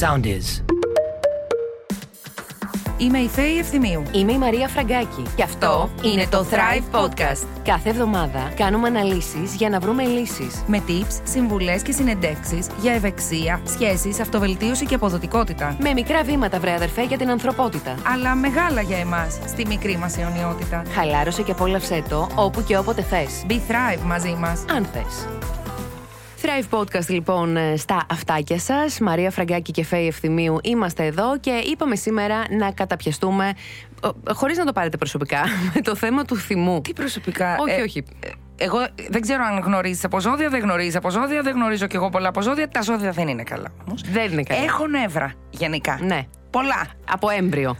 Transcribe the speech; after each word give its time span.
Sound 0.00 0.26
is. 0.26 0.62
Είμαι 2.98 3.18
η 3.18 3.28
Φέη 3.28 3.58
Ευθυμίου. 3.58 4.02
Είμαι 4.12 4.32
η 4.32 4.38
Μαρία 4.38 4.68
Φραγκάκη 4.68 5.22
και 5.36 5.42
αυτό 5.42 5.90
είναι 6.02 6.26
το 6.30 6.46
Thrive 6.50 7.00
Podcast. 7.00 7.46
Κάθε 7.64 7.88
εβδομάδα 7.88 8.52
κάνουμε 8.56 8.88
αναλύσεις 8.88 9.54
για 9.54 9.68
να 9.68 9.78
βρούμε 9.78 10.04
λύσεις. 10.04 10.62
Με 10.66 10.82
tips, 10.88 11.20
συμβουλές 11.24 11.82
και 11.82 11.92
συνεντεύξεις 11.92 12.66
για 12.80 12.92
ευεξία, 12.92 13.60
σχέσεις, 13.64 14.20
αυτοβελτίωση 14.20 14.86
και 14.86 14.94
αποδοτικότητα. 14.94 15.76
Με 15.80 15.92
μικρά 15.92 16.22
βήματα, 16.22 16.58
βρε 16.60 16.72
αδερφέ, 16.72 17.02
για 17.02 17.18
την 17.18 17.30
ανθρωπότητα. 17.30 17.94
Αλλά 18.12 18.34
μεγάλα 18.34 18.80
για 18.80 18.98
εμάς, 18.98 19.38
στη 19.46 19.66
μικρή 19.66 19.96
μας 19.96 20.18
αιωνιότητα. 20.18 20.82
Χαλάρωσε 20.94 21.42
και 21.42 21.50
απόλαυσέ 21.50 22.02
το 22.08 22.28
όπου 22.34 22.62
και 22.62 22.78
όποτε 22.78 23.02
θες. 23.02 23.44
Be 23.48 23.52
Thrive 23.52 24.02
μαζί 24.04 24.36
μας. 24.38 24.64
Αν 24.76 24.84
θες. 24.84 25.26
Thrive 26.46 26.78
Podcast 26.78 27.06
λοιπόν 27.08 27.56
ε, 27.56 27.76
στα 27.76 28.06
αυτάκια 28.10 28.58
σας 28.58 29.00
Μαρία 29.00 29.30
Φραγκάκη 29.30 29.72
και 29.72 29.84
Φέη 29.84 30.06
Ευθυμίου 30.06 30.58
είμαστε 30.62 31.04
εδώ 31.04 31.38
και 31.38 31.50
είπαμε 31.50 31.96
σήμερα 31.96 32.44
να 32.50 32.70
καταπιαστούμε 32.72 33.52
ε, 34.04 34.32
χωρίς 34.32 34.58
να 34.58 34.64
το 34.64 34.72
πάρετε 34.72 34.96
προσωπικά 34.96 35.40
με 35.74 35.80
το 35.80 35.94
θέμα 35.94 36.24
του 36.24 36.36
θυμού. 36.36 36.80
Τι 36.80 36.92
προσωπικά; 36.92 37.56
Όχι, 37.58 37.80
ε, 37.80 37.82
όχι. 37.82 38.04
ε, 38.20 38.28
Εγώ 38.64 38.78
δεν 39.08 39.20
ξέρω 39.20 39.44
αν 39.44 39.58
γνωρίζεις 39.58 40.04
από 40.04 40.20
ζώδια, 40.20 40.48
δεν 40.48 40.60
γνωρίζεις 40.60 40.96
από 40.96 41.10
ζώδια, 41.10 41.42
δεν 41.42 41.54
γνωρίζω 41.54 41.86
κι 41.86 41.96
εγώ 41.96 42.08
πολλά 42.08 42.28
από 42.28 42.40
ζώδια. 42.42 42.68
Τα 42.68 42.82
ζώδια 42.82 43.10
δεν 43.10 43.28
είναι 43.28 43.42
καλά 43.42 43.68
όμως. 43.86 44.02
Δεν 44.12 44.32
είναι 44.32 44.42
καλά. 44.42 44.62
Έχω 44.62 44.86
νεύρα 44.86 45.32
γενικά. 45.50 45.98
Ναι. 46.02 46.26
Πολλά. 46.50 46.86
Από 47.10 47.28
έμβριο. 47.30 47.76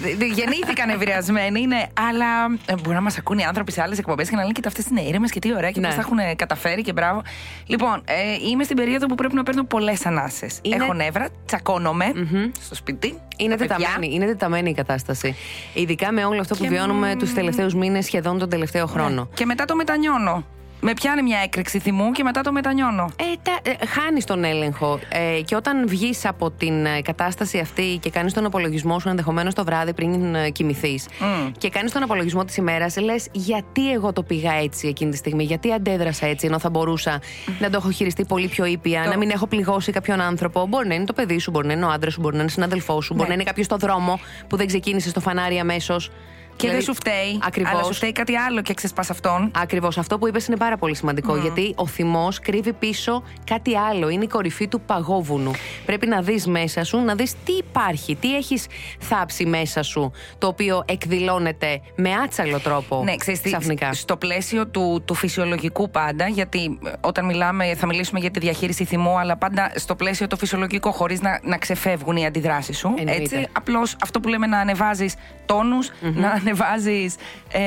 Δε- 0.00 0.24
Γεννήθηκαν 0.24 0.88
ευριασμένοι, 0.90 1.66
ναι, 1.66 1.82
αλλά 2.10 2.26
ε, 2.66 2.74
μπορεί 2.82 2.94
να 2.94 3.00
μας 3.00 3.18
ακούν 3.18 3.38
οι 3.38 3.44
άνθρωποι 3.44 3.72
σε 3.72 3.82
άλλες 3.82 3.98
εκπομπές 3.98 4.28
και 4.28 4.34
να 4.36 4.40
λένε: 4.40 4.52
Κοίτα, 4.52 4.68
αυτές 4.68 4.86
είναι 4.86 5.00
ήρεμε 5.00 5.26
και 5.28 5.38
τι 5.38 5.54
ωραία 5.54 5.70
και 5.70 5.80
Ναι. 5.80 5.86
πώς 5.86 5.94
τα 5.94 6.00
έχουν 6.00 6.36
καταφέρει 6.36 6.82
και 6.82 6.92
μπράβο. 6.92 7.22
Λοιπόν, 7.66 8.02
ε, 8.04 8.48
είμαι 8.50 8.64
στην 8.64 8.76
περίοδο 8.76 9.06
που 9.06 9.14
πρέπει 9.14 9.34
να 9.34 9.42
παίρνω 9.42 9.64
πολλές 9.64 10.06
ανάσες. 10.06 10.58
Είναι- 10.62 10.76
Έχω 10.84 10.92
νεύρα, 10.92 11.28
τσακώνομαι 11.46 12.12
στο 12.60 12.74
σπίτι. 12.74 13.18
Είναι 13.36 13.56
τα 13.56 13.66
παιδιά. 13.66 13.76
τεταμένη, 13.86 14.14
είναι 14.14 14.26
τεταμένη 14.26 14.70
η 14.70 14.74
κατάσταση. 14.74 15.36
Ειδικά 15.74 16.12
με 16.12 16.24
όλο 16.24 16.40
αυτό 16.40 16.54
που 16.54 16.62
Και 16.62 16.68
βιώνουμε 16.68 17.14
μ, 17.14 17.18
τους 17.18 17.32
τελευταίους 17.34 17.74
μήνες, 17.74 18.04
σχεδόν 18.04 18.38
τον 18.38 18.48
τελευταίο 18.50 18.86
χρόνο. 18.86 19.28
Και 19.34 19.44
μετά 19.46 19.64
το 19.64 19.74
μετανιώνω. 19.74 20.44
Με 20.80 20.92
πιάνει 20.92 21.22
μια 21.22 21.38
έκρηξη 21.44 21.78
θυμού 21.78 22.10
και 22.12 22.22
μετά 22.22 22.40
το 22.40 22.52
μετανιώνω. 22.52 23.04
Ε, 23.16 23.24
τα, 23.42 23.70
ε, 23.80 23.86
χάνεις 23.86 24.24
τον 24.24 24.44
έλεγχο 24.44 24.98
ε, 25.08 25.40
και 25.44 25.54
όταν 25.56 25.88
βγεις 25.88 26.26
από 26.26 26.50
την 26.50 26.86
ε, 26.86 27.00
κατάσταση 27.02 27.58
αυτή 27.58 27.98
και 28.00 28.10
κάνεις 28.10 28.32
τον 28.32 28.44
απολογισμό 28.44 28.98
σου 28.98 29.08
ενδεχομένως 29.08 29.54
το 29.54 29.64
βράδυ 29.64 29.92
πριν 29.94 30.34
ε, 30.34 30.50
κοιμηθείς 30.50 31.06
Μμ. 31.20 31.52
και 31.58 31.68
κάνεις 31.68 31.92
τον 31.92 32.02
απολογισμό 32.02 32.44
της 32.44 32.56
ημέρας 32.56 32.96
λες 32.96 33.28
γιατί 33.32 33.92
εγώ 33.92 34.12
το 34.12 34.22
πήγα 34.22 34.52
έτσι 34.52 34.88
εκείνη 34.88 35.10
τη 35.10 35.16
στιγμή, 35.16 35.44
γιατί 35.44 35.72
αντέδρασα 35.72 36.26
έτσι 36.26 36.46
ενώ 36.46 36.58
θα 36.58 36.70
μπορούσα 36.70 37.20
να 37.58 37.70
το 37.70 37.76
έχω 37.76 37.90
χειριστεί 37.90 38.24
πολύ 38.24 38.48
πιο 38.48 38.64
ήπια, 38.64 39.02
Το- 39.04 39.10
να 39.10 39.16
μην 39.16 39.30
έχω 39.30 39.46
πληγώσει 39.46 39.92
κάποιον 39.92 40.20
άνθρωπο. 40.20 40.66
Μπορεί 40.66 40.88
να 40.88 40.94
είναι 40.94 41.04
το 41.04 41.12
παιδί 41.12 41.38
σου, 41.38 41.50
μπορεί 41.50 41.66
να 41.66 41.72
είναι 41.72 41.84
ο 41.84 41.88
άντρας 41.90 42.12
σου, 42.12 42.20
μπορεί 42.20 42.34
να 42.36 42.42
είναι 42.42 42.50
συνάδελφός 42.50 43.04
σου, 43.04 43.12
μπορεί 43.14 43.22
Ναι. 43.28 43.28
να 43.28 43.40
είναι 43.40 43.50
κάποιος 43.50 43.66
στο 43.66 43.76
δρόμο 43.76 44.20
που 44.48 44.56
δεν 44.56 44.66
ξεκίνησε 44.66 45.08
στο 45.08 45.20
φανάρι 45.20 45.58
αμέσως. 45.58 46.10
Και 46.58 46.70
δεν 46.70 46.82
σου 46.82 46.94
φταίει. 46.94 47.40
Ακριβώς. 47.46 47.72
Αλλά 47.72 47.82
σου 47.82 47.92
φταίει 47.92 48.12
κάτι 48.12 48.36
άλλο 48.36 48.62
και 48.62 48.74
ξεσπάς 48.74 49.10
αυτόν. 49.10 49.50
Ακριβώς. 49.54 49.98
Αυτό 49.98 50.18
που 50.18 50.28
είπες 50.28 50.46
είναι 50.46 50.56
πάρα 50.56 50.76
πολύ 50.76 50.96
σημαντικό. 50.96 51.36
Γιατί 51.36 51.72
ο 51.76 51.86
θυμός 51.86 52.38
κρύβει 52.40 52.72
πίσω 52.72 53.22
κάτι 53.44 53.76
άλλο. 53.76 54.08
Είναι 54.08 54.24
η 54.24 54.26
κορυφή 54.26 54.68
του 54.68 54.80
παγόβουνου. 54.80 55.50
Πρέπει 55.86 56.06
να 56.06 56.20
δεις 56.20 56.46
μέσα 56.46 56.84
σου, 56.84 56.98
να 56.98 57.14
δεις 57.14 57.34
τι 57.44 57.52
υπάρχει, 57.52 58.16
τι 58.16 58.36
έχεις 58.36 58.66
θάψει 59.00 59.46
μέσα 59.46 59.82
σου, 59.82 60.12
το 60.38 60.46
οποίο 60.46 60.84
εκδηλώνεται 60.86 61.80
με 61.94 62.10
άτσαλο 62.12 62.58
τρόπο 62.58 63.02
Ναι, 63.04 63.16
ξέρεις 63.16 63.40
τι, 63.40 63.48
ξαφνικά. 63.48 63.92
στο 63.92 64.16
πλαίσιο 64.16 64.66
του, 64.66 65.02
του 65.04 65.14
φυσιολογικού 65.14 65.90
πάντα, 65.90 66.26
γιατί 66.26 66.78
ε, 66.84 66.90
όταν 67.00 67.24
μιλάμε, 67.24 67.74
θα 67.74 67.86
μιλήσουμε 67.86 68.20
για 68.20 68.30
τη 68.30 68.38
διαχείριση 68.38 68.84
θυμού, 68.84 69.18
αλλά 69.18 69.36
πάντα 69.36 69.72
στο 69.74 69.94
πλαίσιο 69.94 70.26
το 70.26 70.36
φυσιολογικό, 70.36 70.90
χωρίς 70.90 71.20
να, 71.20 71.40
να 71.42 71.58
ξεφεύγουν 71.58 72.16
οι 72.16 72.26
αντιδράσεις 72.26 72.78
σου. 72.78 72.94
Εννοείται. 72.98 73.22
Έτσι, 73.22 73.48
απλώς 73.52 73.96
αυτό 74.02 74.20
που 74.20 74.28
λέμε 74.28 74.46
να 74.46 74.58
ανεβάζεις 74.58 75.14
τόνους, 75.46 75.90
να 76.00 76.40
ανεβάζεις 76.48 77.14
ε, 77.52 77.60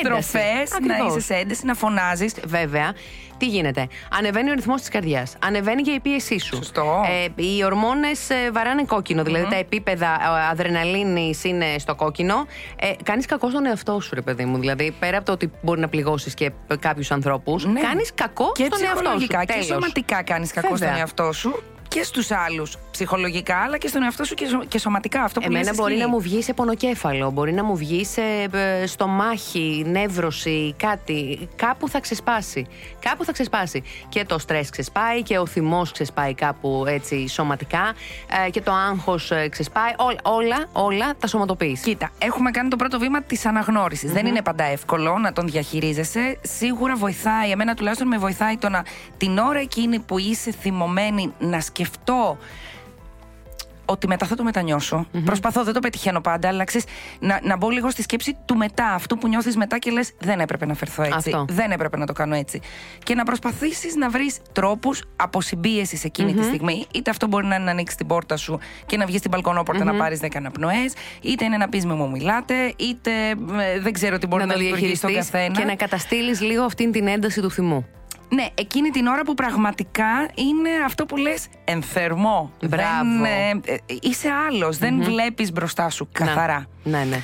στροφές, 0.00 0.70
να 0.70 0.76
Ακριβώς. 0.76 1.08
είσαι 1.16 1.20
σε 1.20 1.34
ένταση, 1.34 1.66
να 1.66 1.74
φωνάζεις. 1.74 2.34
Βέβαια, 2.46 2.92
τι 3.38 3.46
γίνεται; 3.46 3.86
Ανεβαίνει 4.18 4.50
ο 4.50 4.54
ρυθμός 4.54 4.80
της 4.80 4.88
καρδιάς. 4.88 5.34
Ανεβαίνει 5.44 5.82
και 5.82 5.90
η 5.90 6.00
πίεσή 6.00 6.38
σου. 6.38 6.56
Σωστό. 6.56 7.02
Ε, 7.36 7.42
οι 7.42 7.64
ορμόνες 7.64 8.28
βαράνε 8.52 8.84
κόκκινο. 8.84 9.22
Δηλαδή 9.22 9.46
τα 9.50 9.56
επίπεδα 9.56 10.06
ε, 10.06 10.48
αδρεναλίνης 10.50 11.44
είναι 11.44 11.66
στο 11.78 11.94
κόκκινο. 11.94 12.46
Ε, 12.80 12.90
Κάνεις 13.02 13.26
κακό 13.26 13.48
στον 13.48 13.66
εαυτό 13.66 14.00
σου, 14.00 14.14
ρε 14.14 14.20
παιδί 14.20 14.44
μου. 14.44 14.58
Δηλαδή, 14.58 14.94
πέρα 14.98 15.16
από 15.16 15.26
το 15.26 15.32
ότι 15.32 15.50
μπορεί 15.62 15.80
να 15.80 15.88
πληγώσεις 15.88 16.34
και 16.34 16.50
κάποιους 16.80 17.10
ανθρώπους, 17.10 17.64
Ναι. 17.66 17.80
κάνεις 17.80 18.10
κακό 18.14 18.52
Και 18.54 18.64
στον 18.64 18.78
εαυτό 18.82 18.96
σου. 18.98 19.02
ψυχολογικά 19.16 19.44
και 19.44 19.52
Τέλος. 19.52 19.66
σωματικά 19.66 20.22
κάνεις 20.22 20.52
κακό 20.52 20.68
Βέβαια. 20.68 20.88
στον 20.88 21.00
εαυτό 21.00 21.32
σου 21.32 21.62
και 21.94 22.02
στους 22.02 22.30
άλλους 22.30 22.76
ψυχολογικά, 22.90 23.56
αλλά 23.56 23.78
και 23.78 23.88
στον 23.88 24.02
εαυτό 24.02 24.24
σου 24.24 24.34
και, 24.34 24.46
σω- 24.46 24.64
και 24.68 24.78
σωματικά. 24.78 25.22
Αυτό 25.22 25.40
που 25.40 25.46
Εμένα 25.46 25.64
λες 25.64 25.76
μπορεί 25.76 25.92
ισχύει. 25.92 26.04
να 26.04 26.10
μου 26.10 26.20
βγει 26.20 26.42
σε 26.42 26.52
πονοκέφαλο, 26.52 27.30
μπορεί 27.30 27.52
να 27.52 27.64
μου 27.64 27.76
βγει 27.76 28.04
σε 28.04 28.20
ε, 28.52 28.86
στομάχι, 28.86 29.84
νεύρωση, 29.86 30.74
κάτι. 30.78 31.48
Κάπου 31.56 31.88
θα 31.88 32.00
ξεσπάσει. 32.00 32.66
Κάπου 33.00 33.24
θα 33.24 33.32
ξεσπάσει. 33.32 33.82
Και 34.08 34.24
το 34.24 34.38
στρες 34.38 34.70
ξεσπάει 34.70 35.22
και 35.22 35.38
ο 35.38 35.46
θυμός 35.46 35.92
ξεσπάει 35.92 36.34
κάπου 36.34 36.84
έτσι 36.88 37.28
σωματικά 37.28 37.94
ε, 38.46 38.50
και 38.50 38.60
το 38.60 38.72
άγχος 38.72 39.30
ε, 39.30 39.48
ξεσπάει. 39.48 39.92
Όλα, 39.96 40.18
όλα, 40.22 40.66
όλα 40.72 41.14
τα 41.20 41.26
σωματοποιείς. 41.26 41.80
Κοίτα, 41.80 42.10
έχουμε 42.18 42.50
κάνει 42.50 42.68
το 42.68 42.76
πρώτο 42.76 42.98
βήμα 42.98 43.22
της 43.22 43.46
αναγνωριση 43.46 44.06
Δεν 44.08 44.26
είναι 44.26 44.42
πάντα 44.42 44.64
εύκολο 44.64 45.18
να 45.18 45.32
τον 45.32 45.46
διαχειρίζεσαι. 45.46 46.38
Σίγουρα 46.42 46.96
βοηθάει, 46.96 47.50
εμένα 47.50 47.74
τουλάχιστον 47.74 48.08
με 48.08 48.18
βοηθάει 48.18 48.56
το 48.56 48.68
να 48.68 48.84
την 49.16 49.38
ώρα 49.38 49.58
εκείνη 49.58 49.98
που 49.98 50.18
είσαι 50.18 50.50
θυμωμένη 50.60 51.32
να 51.38 51.60
σκεφτώ 51.84 52.38
ότι 53.84 54.06
μετά 54.06 54.26
θα 54.26 54.34
το 54.36 54.42
μετανιωσω 54.42 55.06
Προσπαθώ, 55.24 55.64
δεν 55.64 55.74
το 55.74 55.80
πετυχαίνω 55.80 56.20
πάντα, 56.20 56.48
αλλά 56.48 56.64
ξέρεις, 56.64 56.86
να, 57.20 57.40
να 57.42 57.56
μπω 57.56 57.70
λίγο 57.70 57.90
στη 57.90 58.02
σκέψη 58.02 58.36
του 58.44 58.56
μετά. 58.56 58.86
Αυτό 58.86 59.16
που 59.16 59.28
νιώθεις 59.28 59.56
μετά 59.56 59.78
και 59.78 59.90
λες: 59.90 60.12
Δεν 60.18 60.40
έπρεπε 60.40 60.66
να 60.66 60.74
φερθώ 60.74 61.02
έτσι. 61.02 61.16
Αυτό. 61.16 61.44
Δεν 61.48 61.70
έπρεπε 61.70 61.96
να 61.96 62.06
το 62.06 62.12
κάνω 62.12 62.34
έτσι. 62.34 62.60
Και 63.02 63.14
να 63.14 63.24
προσπαθήσεις 63.24 63.94
να 63.94 64.10
βρεις 64.10 64.38
τρόπους 64.52 65.02
αποσυμπίεσης 65.16 66.04
εκείνη 66.04 66.34
τη 66.34 66.44
στιγμή. 66.44 66.86
Είτε 66.94 67.10
αυτό 67.10 67.26
μπορεί 67.26 67.46
να 67.46 67.54
είναι 67.54 67.64
να 67.64 67.70
ανοίξεις 67.70 67.96
την 67.96 68.06
πόρτα 68.06 68.36
σου 68.36 68.58
και 68.86 68.96
να 68.96 69.06
βγεις 69.06 69.18
στην 69.18 69.30
μπαλκονόπορτα 69.30 69.84
να 69.84 69.94
πάρεις 69.94 70.20
10 70.22 70.28
αναπνοές, 70.36 70.92
είτε 71.20 71.44
είναι 71.44 71.56
να 71.56 71.68
πεις 71.68 71.86
με 71.86 71.94
μου 71.94 72.10
μιλάτε, 72.10 72.54
είτε 72.76 73.10
ε, 73.30 73.80
δεν 73.80 73.92
ξέρω 73.92 74.18
τι 74.18 74.26
μπορεί 74.26 74.42
να 74.42 74.48
να, 74.48 74.54
το 74.54 74.60
λειτουργήσει 74.60 74.94
στον 74.94 75.10
διαχειριστείς 75.10 75.40
καθένα. 75.40 75.60
και 75.60 75.64
να 75.64 75.76
καταστήλεις 75.76 76.40
λίγο 76.40 76.64
αυτήν 76.64 76.92
την 76.92 77.06
ένταση 77.06 77.40
του 77.40 77.50
θυμού. 77.50 77.86
Ναι, 78.28 78.46
εκείνη 78.54 78.90
την 78.90 79.06
ώρα 79.06 79.22
που 79.22 79.34
πραγματικά 79.34 80.28
είναι 80.34 80.70
αυτό 80.84 81.06
που 81.06 81.16
λες 81.16 81.46
ενθερμό. 81.64 82.52
Μπράβο. 82.68 83.20
Δεν, 83.20 83.62
ε, 83.66 83.72
ε, 83.72 83.78
είσαι 84.00 84.28
άλλος, 84.48 84.78
δεν 84.78 85.02
βλέπεις 85.02 85.52
μπροστά 85.52 85.90
σου 85.90 86.08
καθαρά. 86.12 86.66
Ναι, 86.82 87.04
ναι. 87.04 87.20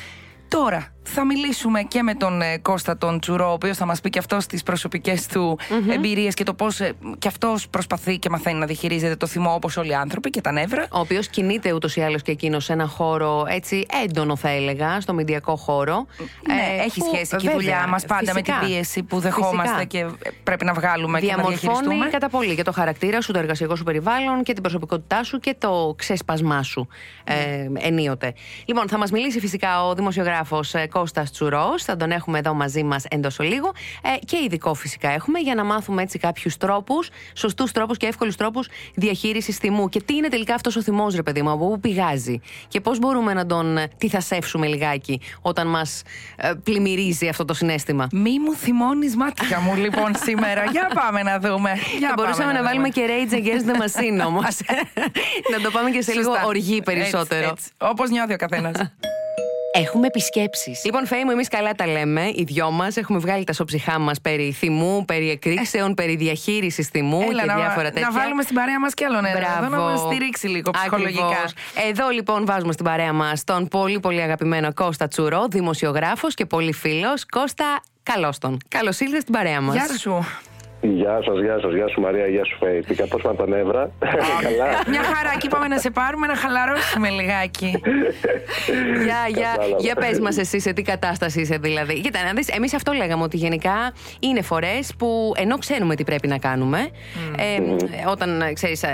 Τώρα, 0.48 0.92
θα 1.02 1.24
μιλήσουμε 1.24 1.82
και 1.82 2.02
με 2.02 2.14
τον 2.14 2.42
ε, 2.42 2.58
Κώστα 2.58 2.98
τον 2.98 3.20
Τσουρό, 3.20 3.48
ο 3.48 3.52
οποίος 3.52 3.76
θα 3.76 3.86
μας 3.86 4.00
πει 4.00 4.10
και 4.10 4.18
αυτός 4.18 4.46
τις 4.46 4.62
προσωπικές 4.62 5.26
του 5.26 5.58
εμπειρίες 5.90 6.34
και 6.34 6.44
το 6.44 6.54
πώς 6.54 6.80
ε, 6.80 6.92
και 7.18 7.28
αυτός 7.28 7.68
προσπαθεί 7.68 8.18
και 8.18 8.28
μαθαίνει 8.30 8.58
να 8.58 8.66
διαχειρίζεται 8.66 9.16
το 9.16 9.26
θυμό 9.26 9.52
όπως 9.54 9.76
όλοι 9.76 9.90
οι 9.90 9.94
άνθρωποι 9.94 10.30
και 10.30 10.40
τα 10.40 10.52
νεύρα. 10.52 10.86
Ο 10.92 10.98
οποίος 10.98 11.28
κινείται 11.28 11.72
ούτως 11.72 11.96
ή 11.96 12.00
άλλως 12.00 12.22
και 12.22 12.30
εκείνος 12.30 12.64
σε 12.64 12.72
ένα 12.72 12.86
χώρο 12.86 13.44
έτσι 13.48 13.86
έντονο, 14.04 14.36
θα 14.36 14.48
έλεγα, 14.48 15.00
στο 15.00 15.14
μηντιακό 15.14 15.56
χώρο. 15.56 16.06
Ναι, 16.46 16.54
Ε, 16.54 16.84
έχει 16.84 17.00
που, 17.00 17.06
σχέση 17.14 17.28
και 17.36 17.36
η 17.36 17.38
βέβαια, 17.38 17.54
δουλειά 17.54 17.86
μας 17.88 18.04
πάντα 18.04 18.22
με 18.34 18.40
φυσικά. 18.40 18.58
την 18.58 18.68
πίεση 18.68 19.02
που 19.02 19.18
δεχόμαστε 19.20 19.62
Φυσικά. 19.74 19.84
και 19.84 19.98
ε, 19.98 20.30
πρέπει 20.42 20.64
να 20.64 20.72
βγάλουμε 20.72 21.20
και 21.20 21.26
να 21.26 21.32
Διαμορφώνει 21.34 21.72
διαχειριστούμε. 21.72 22.08
κατά 22.10 22.28
πολύ 22.28 22.54
και 22.54 22.62
το 22.62 22.72
χαρακτήρα 22.72 23.20
σου, 23.20 23.32
το 23.32 23.38
εργασιακό 23.38 23.76
σου 23.76 23.84
περιβάλλον 23.84 24.42
και 24.42 24.52
την 24.52 24.62
προσωπικότητά 24.62 25.22
σου 25.22 25.38
και 25.38 25.54
το 25.58 25.94
ξέσπασμά 25.98 26.62
σου 26.62 26.88
ε, 27.24 27.34
ενίοτε. 27.78 28.32
Λοιπόν, 28.64 28.88
θα 28.88 28.98
μας 28.98 29.10
μιλήσει 29.10 29.40
φυσικά 29.40 29.86
ο 29.86 29.94
δημοσιογράφος 29.94 30.74
ε, 30.74 30.86
Κώστας 30.90 31.30
Τσουρός. 31.30 31.82
Θα 31.84 31.96
τον 31.96 32.10
έχουμε 32.10 32.38
εδώ 32.38 32.54
μαζί 32.54 32.82
μας 32.82 33.04
εντός 33.10 33.38
ολίγου. 33.38 33.72
Ε, 34.02 34.24
και 34.24 34.36
ειδικό 34.44 34.74
φυσικά 34.74 35.08
έχουμε 35.10 35.38
για 35.38 35.54
να 35.54 35.64
μάθουμε 35.64 36.02
έτσι 36.02 36.18
κάποιους 36.18 36.56
τρόπους, 36.56 37.08
σωστούς 37.34 37.72
τρόπους 37.72 37.96
και 37.96 38.06
εύκολους 38.06 38.36
τρόπους 38.36 38.68
διαχείρισης 38.94 39.56
θυμού. 39.56 39.88
Και 39.88 40.02
τι 40.02 40.14
είναι 40.16 40.28
τελικά 40.28 40.54
αυτός 40.54 40.76
ο 40.76 40.82
θυμός, 40.82 41.14
ρε 41.14 41.22
παιδί 41.22 41.42
μου, 41.42 41.50
από 41.50 41.68
πού 41.68 41.80
πηγάζει; 41.80 42.40
Και 42.68 42.80
πώς 42.80 42.98
μπορούμε 42.98 43.32
να 43.34 43.46
τον 43.46 43.76
ε, 43.78 43.88
τυθασεύσουμε 43.98 44.66
λιγάκι 44.66 45.20
όταν 45.40 45.66
μας 45.66 46.02
πλημμυρίζει 46.62 47.28
αυτό 47.28 47.44
το 47.44 47.54
συνέστημα; 47.54 48.06
Μη 48.12 48.38
μου 48.38 48.54
θυμώνεις 48.54 49.16
μάτια 49.16 49.60
μου 49.60 49.74
λοιπόν 49.76 50.12
σήμερα. 50.26 50.64
Για 50.64 50.90
πάμε 50.94 51.22
να 51.22 51.38
δούμε. 51.38 51.70
Για 51.98 52.08
Θα 52.08 52.14
πάμε 52.14 52.22
μπορούσαμε 52.22 52.52
να, 52.52 52.58
δούμε. 52.58 52.68
βάλουμε 52.68 52.88
και 52.88 53.06
Rage 53.08 53.34
Against 53.34 53.70
the 53.70 53.82
Machine 53.82 54.26
όμως. 54.26 54.56
να 55.52 55.60
το 55.62 55.70
πάμε 55.70 55.90
και 55.90 56.02
σε 56.02 56.12
λίγο 56.12 56.30
Σωστά. 56.30 56.46
οργή 56.46 56.82
περισσότερο. 56.82 57.54
Όπως 57.78 58.10
νιώθει 58.10 58.32
ο 58.32 58.36
καθένας. 58.36 58.76
Έχουμε 59.72 60.06
επισκέψεις. 60.06 60.84
Λοιπόν, 60.84 61.06
Φέη 61.06 61.24
μου, 61.24 61.30
εμείς 61.30 61.48
καλά 61.48 61.72
τα 61.72 61.86
λέμε. 61.86 62.30
Οι 62.34 62.42
δυο 62.42 62.70
μας 62.70 62.96
έχουμε 62.96 63.18
βγάλει 63.18 63.44
τα 63.44 63.52
σοψυχά 63.52 63.98
μας 63.98 64.20
περί 64.20 64.52
θυμού, 64.52 65.04
περί 65.04 65.30
εκρήξεων, 65.30 65.94
περί 65.94 66.16
διαχείρισης 66.16 66.88
θυμού 66.88 67.28
και 67.28 67.44
να, 67.44 67.54
διάφορα 67.54 67.90
τέτοια. 67.90 68.08
να 68.12 68.20
βάλουμε 68.20 68.42
στην 68.42 68.54
παρέα 68.54 68.80
μας 68.80 68.94
κι 68.94 69.04
άλλον 69.04 69.24
ένα. 69.24 69.38
Εδώ 69.38 69.68
να 69.68 69.78
μας 69.78 70.00
στηρίξει 70.00 70.46
λίγο 70.46 70.70
ψυχολογικά. 70.70 71.24
Ακριβώς. 71.24 71.52
Εδώ 71.88 72.08
λοιπόν 72.08 72.46
βάζουμε 72.46 72.72
στην 72.72 72.84
παρέα 72.84 73.12
μας 73.12 73.44
τον 73.44 73.68
πολύ 73.68 74.00
πολύ 74.00 74.22
αγαπημένο 74.22 74.72
Κώστα 74.72 75.08
Τσουρό, 75.08 75.46
δημοσιογράφος 75.50 76.34
και 76.34 76.46
πολύ 76.46 76.72
φίλο. 76.72 77.08
Κώστα, 77.30 77.82
καλώς 78.02 78.38
τον. 78.38 78.58
Καλώς 78.68 79.00
ήρθε 79.00 79.20
στην 79.20 79.32
παρέα 79.32 79.60
μας. 79.60 79.74
Γεια 79.74 79.98
σου. 79.98 80.26
Γεια 80.82 81.20
σας, 81.24 81.40
γεια 81.40 81.58
σας, 81.60 81.74
γεια 81.74 81.88
σου 81.88 82.00
Μαρία, 82.00 82.26
γεια 82.26 82.44
σου 82.44 82.56
Φέη. 82.58 82.80
Τι 82.80 82.94
πώ 82.94 83.18
πάνε 83.22 83.36
τα 83.36 83.46
νεύρα. 83.46 83.90
Καλά. 84.44 84.66
Μια 84.86 85.02
χαρά 85.02 85.36
και 85.38 85.46
είπαμε 85.46 85.66
να 85.66 85.78
σε 85.78 85.90
πάρουμε 85.90 86.26
να 86.26 86.36
χαλαρώσουμε 86.36 87.08
λιγάκι. 87.08 87.80
Γεια, 89.04 89.22
γεια. 89.28 89.56
Για 89.78 89.94
πες 89.94 90.20
μας, 90.20 90.36
εσύ 90.36 90.60
σε 90.60 90.72
τι 90.72 90.82
κατάσταση 90.82 91.40
είσαι 91.40 91.56
δηλαδή. 91.56 92.00
Κοίτα, 92.00 92.24
να 92.24 92.32
δεις, 92.32 92.48
εμείς 92.48 92.74
αυτό 92.74 92.92
λέγαμε 92.92 93.22
ότι 93.22 93.36
γενικά 93.36 93.92
είναι 94.20 94.42
φορές 94.42 94.94
που 94.98 95.32
ενώ 95.36 95.58
ξέρουμε 95.58 95.94
τι 95.94 96.04
πρέπει 96.04 96.28
να 96.28 96.38
κάνουμε, 96.38 96.78
ε, 97.36 97.60
όταν 98.10 98.42
ξέρεις, 98.52 98.84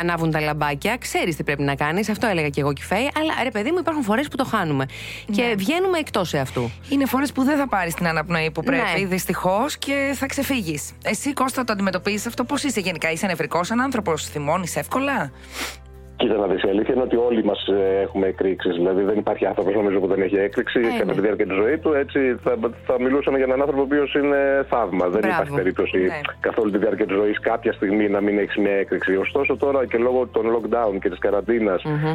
ανάβουν 0.00 0.30
τα 0.30 0.40
λαμπάκια, 0.40 0.96
ξέρεις 0.96 1.36
τι 1.36 1.44
πρέπει 1.44 1.62
να 1.62 1.74
κάνεις. 1.74 2.08
Αυτό 2.08 2.26
έλεγα 2.26 2.48
και 2.48 2.60
εγώ 2.60 2.72
και 2.72 2.82
Φέη. 2.82 3.10
Αλλά 3.20 3.32
ρε 3.42 3.50
παιδί 3.50 3.70
μου, 3.70 3.78
υπάρχουν 3.78 4.02
φορές 4.02 4.28
που 4.28 4.36
το 4.36 4.44
χάνουμε. 4.44 4.86
Και 5.32 5.42
ναι. 5.42 5.54
βγαίνουμε 5.54 5.98
εκτός 5.98 6.34
αυτού. 6.34 6.70
Είναι 6.88 7.06
φορές 7.06 7.32
που 7.32 7.42
δεν 7.42 7.56
θα 7.56 7.68
πάρεις 7.68 7.94
την 7.94 8.06
αναπνοή 8.06 8.50
που 8.50 8.62
πρέπει, 8.62 9.00
ναι. 9.00 9.06
δυστυχώς, 9.06 9.78
και 9.78 10.12
θα 10.14 10.26
ξεφύγεις. 10.26 10.89
Εσύ, 11.02 11.32
Κώστα, 11.32 11.64
το 11.64 11.72
αντιμετωπίζεις 11.72 12.26
αυτό; 12.26 12.44
Πώς 12.44 12.62
είσαι 12.62 12.80
γενικά, 12.80 13.10
είσαι 13.10 13.26
νευρικός 13.26 13.66
σαν 13.66 13.80
άνθρωπος, 13.80 14.24
θυμώνεις 14.26 14.76
εύκολα; 14.76 15.30
Κοίτα 16.20 16.36
να 16.36 16.46
δεις, 16.46 16.62
η 16.62 16.68
αλήθεια 16.68 16.94
είναι 16.94 17.02
ότι 17.02 17.16
όλοι 17.16 17.44
μας 17.44 17.66
ε, 17.66 18.00
έχουμε 18.02 18.26
εκρήξεις. 18.26 18.74
Δηλαδή 18.74 19.02
δεν 19.02 19.18
υπάρχει 19.18 19.46
άνθρωπος 19.46 19.74
νομίζω 19.74 19.98
που 20.00 20.06
δεν 20.06 20.20
έχει 20.22 20.36
έκρηξη 20.36 20.80
ε, 20.80 20.98
κατά 20.98 21.04
ναι. 21.04 21.12
τη 21.12 21.20
διάρκεια 21.20 21.46
της 21.46 21.54
ζωής 21.54 21.80
του. 21.80 21.92
Έτσι 21.92 22.20
θα, 22.44 22.52
θα 22.88 22.94
μιλούσαμε 23.00 23.36
για 23.36 23.46
έναν 23.46 23.60
άνθρωπο 23.60 23.82
ο 23.82 23.84
οποίος 23.90 24.14
είναι 24.14 24.66
θαύμα. 24.68 25.08
Δεν 25.08 25.22
υπάρχει 25.30 25.52
περίπτωση 25.54 25.98
ναι. 25.98 26.20
καθ' 26.40 26.58
όλη 26.58 26.70
τη 26.72 26.78
διάρκεια 26.78 27.06
της 27.06 27.16
ζωής 27.16 27.40
κάποια 27.40 27.72
στιγμή 27.72 28.08
να 28.08 28.20
μην 28.20 28.38
έχεις 28.38 28.56
μια 28.56 28.72
έκρηξη. 28.72 29.16
Ωστόσο 29.16 29.56
τώρα 29.56 29.86
και 29.86 29.98
λόγω 29.98 30.26
των 30.26 30.44
lockdown 30.54 30.98
και 31.00 31.08
της 31.08 31.18
καραντινα 31.18 31.74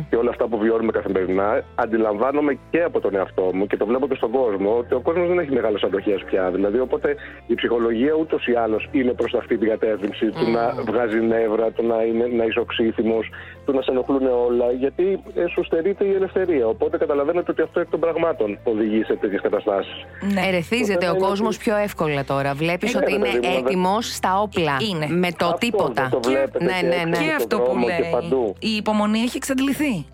και 0.09 0.15
όλα 0.15 0.29
αυτά 0.29 0.47
που 0.47 0.57
βιώνουμε 0.57 0.91
καθημερινά, 0.91 1.63
αντιλαμβάνομαι 1.75 2.57
και 2.69 2.81
από 2.83 2.99
τον 2.99 3.15
εαυτό 3.15 3.49
μου 3.53 3.67
και 3.67 3.77
το 3.77 3.85
βλέπω 3.85 4.07
και 4.07 4.15
στον 4.15 4.31
κόσμο 4.31 4.77
ότι 4.77 4.93
ο 4.93 4.99
κόσμος 4.99 5.27
δεν 5.27 5.39
έχει 5.39 5.51
μεγάλες 5.51 5.83
αντοχές 5.83 6.23
πια. 6.23 6.51
Δηλαδή 6.51 6.79
οπότε 6.79 7.15
η 7.47 7.53
ψυχολογία 7.55 8.13
ούτως 8.19 8.47
ή 8.47 8.53
άλλως 8.53 8.89
είναι 8.91 9.13
προς 9.13 9.33
αυτή 9.33 9.57
την 9.57 9.69
κατεύθυνση 9.69 10.25
του 10.25 10.51
να 10.51 10.63
βγάζει 10.91 11.19
νεύρα, 11.19 11.71
του 11.71 11.85
να, 11.87 12.03
είναι, 12.03 12.25
να 12.37 12.43
είσαι 12.43 12.59
οξύθυμος, 12.59 13.29
του 13.65 13.71
να 13.71 13.81
σε 13.81 13.91
ενοχλούν 13.91 14.27
όλα, 14.47 14.71
γιατί 14.71 15.23
ε, 15.35 15.47
σου 15.47 15.63
στερείται 15.63 16.05
η 16.05 16.13
ελευθερία. 16.13 16.67
Οπότε 16.67 16.97
καταλαβαίνετε 16.97 17.51
ότι 17.51 17.61
αυτό 17.61 17.79
εκ 17.79 17.89
των 17.89 17.99
πραγμάτων 17.99 18.57
οδηγεί 18.63 19.03
σε 19.03 19.15
τέτοιες 19.15 19.41
καταστάσεις. 19.41 20.05
Ναι, 20.33 20.41
ερεθίζεται 20.47 21.09
ο 21.09 21.15
κόσμος 21.15 21.57
πιο 21.57 21.75
εύκολα 21.75 22.23
τώρα. 22.23 22.53
Βλέπεις 22.53 22.95
ότι 22.95 23.13
είναι 23.13 23.29
έτοιμος 23.57 24.13
στα 24.13 24.41
όπλα. 24.41 24.77
Είναι. 24.91 25.07
Με 25.07 25.31
το 25.31 25.45
αυτό, 25.45 25.57
τίποτα. 25.57 26.09
Το 26.11 26.19
βλέπετε 26.23 26.63
ναι, 26.63 26.87
ναι, 26.87 27.03
ναι. 27.03 27.17
Και, 27.17 27.33
αυτό 27.37 27.59
που 27.59 27.77
λέει. 27.77 28.55
Η 28.59 28.69
υπομονή 28.69 29.19
έχει 29.19 29.37
εξαντληθεί. 29.37 30.05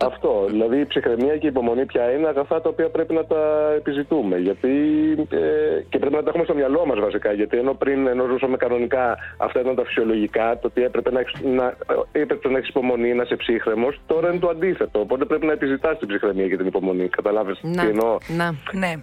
Αυτό. 0.00 0.44
Δηλαδή 0.48 0.80
η 0.80 0.86
ψυχραιμία 0.86 1.36
και 1.36 1.46
η 1.46 1.48
υπομονή 1.48 1.84
πια 1.86 2.10
είναι 2.10 2.28
αγαθά 2.28 2.60
τα 2.60 2.68
οποία 2.68 2.88
πρέπει 2.88 3.14
να 3.14 3.24
τα 3.24 3.72
επιζητούμε. 3.76 4.36
Γιατί, 4.36 4.68
ε, 5.30 5.82
και 5.88 5.98
πρέπει 5.98 6.14
να 6.14 6.22
τα 6.22 6.28
έχουμε 6.28 6.44
στο 6.44 6.54
μυαλό 6.54 6.86
μας 6.86 6.98
βασικά. 7.00 7.32
Γιατί 7.32 7.56
ενώ 7.56 7.74
πριν 7.74 8.06
ενώ 8.06 8.26
ζούσαμε 8.26 8.56
κανονικά 8.56 9.18
αυτά 9.36 9.60
ήταν 9.60 9.74
τα 9.74 9.84
φυσιολογικά, 9.84 10.58
το 10.58 10.66
ότι 10.66 10.82
έπρεπε 10.82 11.10
να 11.10 11.20
έχεις 11.20 11.40
να, 11.42 11.64
να 12.50 12.58
έχεις 12.58 12.68
υπομονή, 12.68 13.14
να 13.14 13.22
είσαι 13.22 13.36
ψύχρεμος, 13.36 14.00
τώρα 14.06 14.28
είναι 14.28 14.38
το 14.38 14.48
αντίθετο. 14.48 15.00
Οπότε 15.00 15.24
πρέπει 15.24 15.46
να 15.46 15.52
επιζητάς 15.52 15.98
την 15.98 16.08
ψυχραιμία 16.08 16.48
και 16.48 16.56
την 16.56 16.66
υπομονή. 16.66 17.08
Καταλάβει 17.08 17.52
τι 17.52 17.86
εννοώ; 17.88 18.18
Να, 18.36 18.54
ναι. 18.72 18.94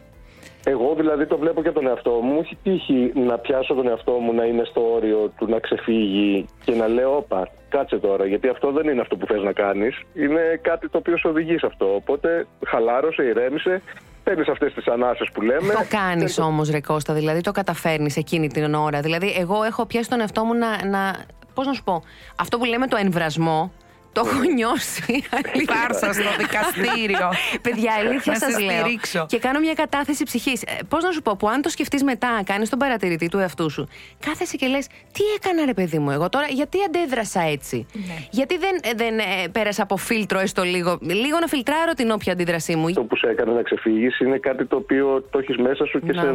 Εγώ 0.63 0.93
δηλαδή 0.97 1.25
το 1.25 1.37
βλέπω 1.37 1.61
και 1.61 1.71
τον 1.71 1.87
εαυτό 1.87 2.09
μου. 2.11 2.33
Μου 2.33 2.39
έχει 2.39 2.57
τύχει 2.63 3.11
να 3.15 3.37
πιάσω 3.37 3.73
τον 3.73 3.87
εαυτό 3.87 4.11
μου 4.11 4.33
να 4.33 4.43
είναι 4.43 4.63
στο 4.65 4.93
όριο 4.93 5.31
του 5.37 5.47
να 5.49 5.59
ξεφύγει 5.59 6.45
και 6.63 6.73
να 6.75 6.87
λέω: 6.87 7.15
Όπα, 7.15 7.47
κάτσε 7.69 7.97
τώρα, 7.97 8.25
γιατί 8.25 8.47
αυτό 8.47 8.71
δεν 8.71 8.87
είναι 8.87 9.01
αυτό 9.01 9.15
που 9.15 9.25
θες 9.25 9.41
να 9.43 9.51
κάνεις. 9.51 10.01
Είναι 10.13 10.59
κάτι 10.61 10.89
το 10.89 10.97
οποίο 10.97 11.17
σε 11.17 11.27
οδηγεί 11.27 11.57
σε 11.57 11.65
αυτό. 11.65 11.95
Οπότε 11.95 12.47
χαλάρωσε, 12.67 13.23
ηρέμησε, 13.23 13.81
παίρνεις 14.23 14.47
αυτές 14.47 14.73
τις 14.73 14.87
ανάσες 14.87 15.29
που 15.33 15.41
λέμε. 15.41 15.73
Το 15.73 15.85
κάνεις 15.89 16.35
το... 16.35 16.43
όμως, 16.43 16.69
Ρε 16.69 16.81
Κώστα, 16.81 17.13
δηλαδή 17.13 17.41
το 17.41 17.51
καταφέρνεις 17.51 18.17
εκείνη 18.17 18.47
την 18.47 18.73
ώρα. 18.73 18.99
Δηλαδή, 18.99 19.35
εγώ 19.39 19.63
έχω 19.63 19.85
πιάσει 19.85 20.09
τον 20.09 20.19
εαυτό 20.19 20.43
μου 20.43 20.53
να. 20.53 20.85
να 20.85 21.15
Πώς 21.53 21.67
να 21.67 21.73
σου 21.73 21.83
πω, 21.83 22.03
αυτό 22.35 22.57
που 22.57 22.65
λέμε 22.65 22.87
το 22.87 22.97
εμβρασμό, 22.97 23.71
το 24.11 24.23
έχω 24.25 24.43
νιώσει. 24.53 25.23
Πάρσα 25.65 26.13
στο 26.13 26.29
δικαστήριο. 26.37 27.29
Παιδιά, 27.61 27.93
αλήθεια 27.93 28.35
σας 28.35 28.59
λέω. 28.59 29.25
Και 29.27 29.39
κάνω 29.39 29.59
μια 29.59 29.73
κατάθεση 29.73 30.23
ψυχής. 30.23 30.61
Ε, 30.61 30.77
Πώς 30.87 31.03
να 31.03 31.11
σου 31.11 31.21
πω, 31.21 31.35
που 31.35 31.49
αν 31.49 31.61
το 31.61 31.69
σκεφτείς 31.69 32.03
μετά, 32.03 32.41
κάνεις 32.45 32.69
τον 32.69 32.79
παρατηρητή 32.79 33.27
του 33.29 33.37
εαυτού 33.37 33.69
σου, 33.69 33.87
κάθεσαι 34.25 34.57
και 34.57 34.67
λες, 34.67 34.87
τι 34.87 35.23
έκανα 35.35 35.65
ρε 35.65 35.73
παιδί 35.73 35.99
μου 35.99 36.11
εγώ 36.11 36.29
τώρα, 36.29 36.45
γιατί 36.47 36.77
αντέδρασα 36.85 37.41
έτσι; 37.41 37.85
Ναι. 37.93 38.13
Γιατί 38.31 38.57
δεν, 38.57 38.79
ε, 38.83 38.93
δεν 38.95 39.19
ε, 39.19 39.23
πέρασα 39.51 39.83
από 39.83 39.97
φίλτρο 39.97 40.39
έστω 40.39 40.63
λίγο. 40.63 40.97
Λίγο 41.01 41.39
να 41.39 41.47
φιλτράρω 41.47 41.93
την 41.93 42.11
όποια 42.11 42.33
αντίδρασή 42.33 42.75
μου. 42.75 42.93
Το 42.93 43.03
που 43.03 43.15
σε 43.15 43.27
έκανε 43.27 43.51
να 43.51 43.61
ξεφύγεις 43.61 44.19
είναι 44.19 44.37
κάτι 44.37 44.65
το 44.65 44.75
οποίο 44.75 45.27
το 45.29 45.39
έχεις 45.39 45.57
μέσα 45.57 45.85
σου 45.85 45.99
και, 45.99 46.13
σε, 46.13 46.33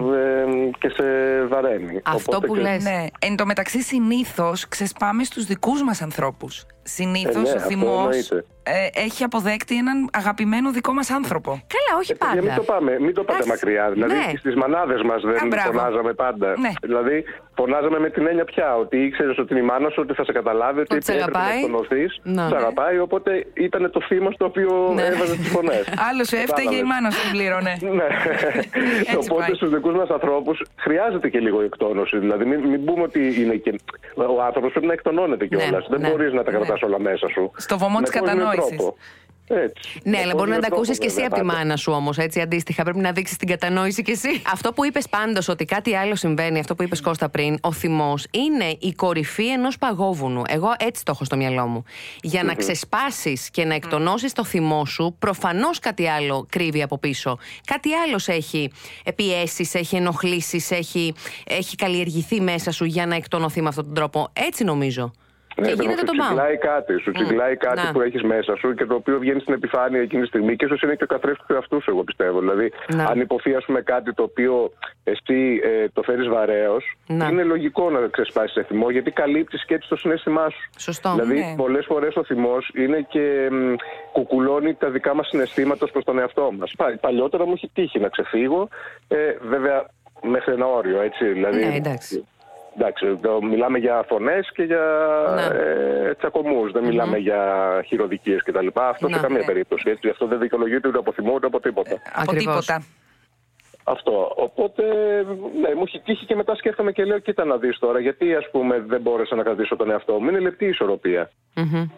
και 0.79 0.89
σε 0.89 1.05
βαραίνει. 1.49 2.01
Αυτό 2.05 2.41
που 2.41 2.55
λες. 2.55 2.83
Ναι. 2.83 3.07
Εν 3.19 3.37
τω 3.37 3.47
μεταξύ, 3.47 3.81
συνήθως 3.83 4.69
ξεσπάμε 4.69 5.25
στους 5.25 5.45
δικούς 5.45 5.83
μας 5.83 6.03
ανθρώπους. 6.03 6.67
Συνήθως 6.85 7.49
ε, 7.51 7.55
ναι, 7.55 7.63
ο 7.63 7.67
θυμός 7.67 8.31
ε, 8.67 9.01
έχει 9.01 9.25
αποδέκτη 9.25 9.77
έναν 9.77 10.09
αγαπημένο 10.13 10.71
δικό 10.71 10.93
μας 10.93 11.11
άνθρωπο. 11.11 11.51
Καλά, 11.51 11.93
όχι 12.01 12.13
ε, 12.13 12.15
πάντα. 12.15 12.43
μην 12.43 12.55
το, 12.55 12.63
πάμε, 12.63 12.97
μην 13.01 13.15
το 13.15 13.23
πάτε 13.25 13.47
μακριά. 13.47 13.91
Δηλαδή 13.91 14.15
ναι. 14.15 14.33
στις 14.39 14.55
μανάδες 14.55 15.03
μας 15.03 15.23
δεν 15.23 15.59
Α, 15.59 15.61
φωνάζαμε 15.61 16.13
πάντα. 16.13 16.49
Ναι. 16.59 16.73
Δηλαδή 16.83 17.25
φωνάζαμε 17.55 17.99
με 17.99 18.11
την 18.11 18.27
έννοια 18.27 18.45
πια 18.45 18.77
ότι 18.77 18.97
ήξερες 18.97 19.39
ότι 19.39 19.53
είναι 19.53 19.63
η 19.63 19.67
μάνα 19.67 19.89
σου, 19.89 20.01
ότι 20.05 20.15
θα 20.15 20.25
σε 20.25 20.33
καταλάβει, 20.33 20.81
ότι, 20.81 20.97
ότι 20.97 21.13
έπρεπε 21.13 21.39
να 21.39 21.53
εκτονωθεί. 21.55 22.05
Ναι. 22.23 22.47
Σε 22.49 22.57
αγαπάει, 22.57 22.99
οπότε 22.99 23.47
ήταν 23.55 23.91
το 23.91 24.01
θύμα 24.01 24.31
στο 24.31 24.45
οποίο 24.45 24.93
ναι. 24.95 25.03
έβαζες 25.03 25.37
τις 25.37 25.49
φωνές. 25.49 25.85
Άλλος 26.09 26.29
σου 26.29 26.37
έφταιγε 26.37 26.77
η 26.77 26.83
μάνα 26.83 27.11
σου 27.11 27.31
πλήρωνε. 27.31 27.77
ναι. 27.99 28.09
οπότε 29.23 29.55
στους 29.55 29.71
δικούς 29.71 29.95
μας 29.95 30.09
ανθρώπους 30.09 30.63
χρειάζεται 30.77 31.29
και 31.29 31.39
λίγο 31.39 31.61
εκτόνωση. 31.63 32.19
Δηλαδή 32.19 32.45
μην, 32.45 32.61
μην 32.61 32.85
πούμε 32.85 33.03
ότι 33.03 33.43
είναι 33.43 33.55
και. 33.55 33.81
Ο 34.17 34.43
άνθρωπος 34.43 34.71
πρέπει 34.73 34.87
να 34.87 34.93
εκτονώνεται 34.93 35.47
κιόλας. 35.47 35.89
Ναι, 35.89 35.97
δεν 35.97 36.11
μπορείς 36.11 36.33
να 36.33 36.43
τα 36.43 36.51
κρατάς 36.51 36.83
όλα 36.83 37.01
μέσα 37.01 37.29
σου. 37.29 37.53
Στο 37.57 37.79
βωμό 37.79 38.01
της 38.01 38.11
κατανόηση. 38.11 38.54
Έτσι. 39.47 40.01
Ναι, 40.03 40.19
αλλά 40.19 40.35
μπορεί 40.35 40.51
να 40.51 40.59
τα 40.59 40.69
ακούσεις 40.73 40.99
και 40.99 41.07
εσύ 41.07 41.23
από 41.23 41.35
τη 41.35 41.43
μάνα 41.43 41.77
σου 41.77 41.93
όμως. 41.93 42.19
Έτσι, 42.19 42.41
αντίστοιχα, 42.41 42.83
πρέπει 42.83 42.99
να 42.99 43.13
δείξεις 43.13 43.37
την 43.37 43.49
κατανόηση 43.49 44.03
κι 44.03 44.11
εσύ. 44.11 44.43
Αυτό 44.53 44.73
που 44.73 44.85
είπες 44.85 45.09
πάντως 45.09 45.49
ότι 45.49 45.65
κάτι 45.65 45.97
άλλο 45.97 46.17
συμβαίνει, 46.17 46.59
αυτό 46.59 46.75
που 46.75 46.83
είπες 46.83 47.01
Κώστα 47.01 47.29
πριν, 47.29 47.59
ο 47.61 47.73
θυμός 47.73 48.27
είναι 48.31 48.77
η 48.79 48.93
κορυφή 48.93 49.47
ενός 49.47 49.79
παγόβουνου. 49.79 50.43
Εγώ 50.49 50.75
έτσι 50.79 51.05
το 51.05 51.13
έχω 51.15 51.25
στο 51.25 51.37
μυαλό 51.37 51.67
μου. 51.67 51.85
Για 52.23 52.43
να 52.43 52.55
ξεσπάσεις 52.55 53.51
και 53.51 53.65
να 53.65 53.75
εκτονώσεις 53.75 54.33
το 54.33 54.45
θυμό 54.45 54.85
σου, 54.87 55.17
προφανώς 55.19 55.79
κάτι 55.79 56.09
άλλο 56.09 56.47
κρύβει 56.51 56.83
από 56.83 56.99
πίσω. 56.99 57.39
Κάτι 57.65 57.95
άλλο 57.95 58.21
έχει 58.27 58.73
πιέσεις, 59.15 59.75
έχει 59.75 59.97
ενοχλήσεις, 59.97 60.71
έχει, 60.71 61.15
έχει 61.47 61.77
καλλιεργηθεί 61.77 62.41
μέσα 62.41 62.71
σου 62.71 62.85
για 62.85 63.07
να 63.07 63.15
εκτονωθεί 63.15 63.63
με 63.63 63.69
αυτόν 63.69 63.85
τον 63.85 63.95
τρόπο. 63.95 64.29
Έτσι 64.33 64.65
νομίζω. 64.65 65.13
Ναι, 65.57 65.67
και 65.67 65.75
γίνεται 65.81 66.03
το 66.03 66.13
τσιγκλάει 66.13 66.57
κάτι, 66.57 66.99
σου 66.99 67.11
τσιγκλάει 67.13 67.57
κάτι 67.57 67.83
που 67.93 68.01
έχεις 68.01 68.23
μέσα 68.23 68.57
σου 68.57 68.75
και 68.75 68.87
το 68.87 68.95
οποίο 68.95 69.19
βγαίνει 69.19 69.41
στην 69.41 69.55
επιφάνεια 69.55 70.01
εκείνη 70.01 70.23
τη 70.23 70.29
στιγμή 70.29 70.57
και 70.57 70.65
ίσως 70.65 70.83
είναι 70.83 70.95
και 70.95 71.05
ο 71.05 71.07
καθρέφτης 71.07 71.47
του 71.47 71.55
εαυτού 71.55 71.83
σου, 71.83 71.91
εγώ 71.91 72.05
πιστεύω. 72.05 72.39
Δηλαδή, 72.39 72.73
αν 73.09 73.21
υποθεί 73.21 73.51
πούμε, 73.67 73.81
κάτι 73.81 74.15
το 74.15 74.23
οποίο 74.23 74.73
εσύ 75.05 75.61
ε, 75.65 75.89
το 75.93 76.03
φέρεις 76.03 76.29
βαρέως, 76.29 76.97
είναι 77.07 77.43
λογικό 77.43 77.91
να 77.91 78.07
ξεσπάσεις 78.07 78.53
σε 78.53 78.63
θυμό 78.63 78.91
γιατί 78.91 79.11
καλύπτεις 79.11 79.65
και 79.65 79.75
έτσι 79.75 79.89
το 79.89 79.97
συνέστημά 79.97 80.49
σου. 80.51 80.71
Σωστό. 80.79 81.11
Δηλαδή, 81.11 81.35
ναι. 81.35 81.55
πολλές 81.57 81.85
φορές 81.87 82.17
ο 82.17 82.25
θυμός 82.25 82.71
είναι 82.75 83.07
και 83.09 83.49
μ, 83.51 83.75
κουκουλώνει 84.13 84.75
τα 84.75 84.91
δικά 84.91 85.15
μας 85.15 85.29
συναισθήματα 85.29 85.87
προς 85.87 86.05
τον 86.05 86.19
εαυτό 86.19 86.53
μας. 86.59 86.73
Παλιότερα 87.01 87.47
μου 87.47 87.53
έχει 87.57 87.71
τύχει 87.75 87.99
να 87.99 88.09
ξεφύγω, 88.09 88.69
ε, 89.09 89.17
βέβαια 89.43 89.87
μέχρι 90.23 90.53
ένα 90.53 90.67
όριο, 90.67 91.01
έτσι. 91.01 91.27
Δηλαδή, 91.27 91.65
ναι, 91.65 91.75
εντάξει. 91.75 92.27
Εντάξει, 92.77 93.19
μιλάμε 93.43 93.79
για 93.79 94.05
φωνές 94.09 94.51
και 94.55 94.63
για 94.63 94.85
ναι. 95.35 95.59
ε, 95.59 96.15
τσακωμούς. 96.15 96.73
Δεν 96.73 96.85
μιλάμε 96.85 97.19
για 97.19 97.41
χειροδικίες 97.87 98.43
κτλ. 98.43 98.67
Αυτό 98.75 99.09
σε 99.09 99.21
καμία 99.21 99.39
ναι. 99.39 99.45
περίπτωση. 99.45 99.91
Έτσι. 99.91 100.09
Αυτό 100.09 100.27
δεν 100.27 100.39
δικαιολογείται 100.39 100.89
ούτε 100.89 100.99
από 100.99 101.13
θυμό 101.13 101.33
ούτε 101.35 101.47
από 101.47 101.61
τίποτα. 101.61 101.91
Ε, 101.91 102.01
από 102.13 102.35
τίποτα. 102.35 102.85
Αυτό. 103.85 104.33
Οπότε, 104.37 104.83
ναι, 105.61 105.75
μου 105.75 105.83
έχει 105.87 106.01
τύχει 106.01 106.27
και 106.27 106.35
μετά 106.35 106.55
σκέφτομαι 106.55 106.93
και 106.93 107.05
λέω: 107.05 107.19
Κοίτα 107.19 107.45
να 107.45 107.57
δεις 107.57 107.79
τώρα, 107.79 108.01
γιατί 108.01 108.35
ας 108.35 108.51
πούμε 108.51 108.85
δεν 108.87 109.01
μπόρεσα 109.01 109.35
να 109.35 109.43
κρατήσω 109.43 109.77
τον 109.77 109.91
εαυτό 109.91 110.21
μου. 110.21 110.29
Είναι 110.29 110.41
λεπτή 110.41 110.65
η 110.65 110.69
ισορροπία. 110.69 111.31
Mm-hmm. 111.55 111.89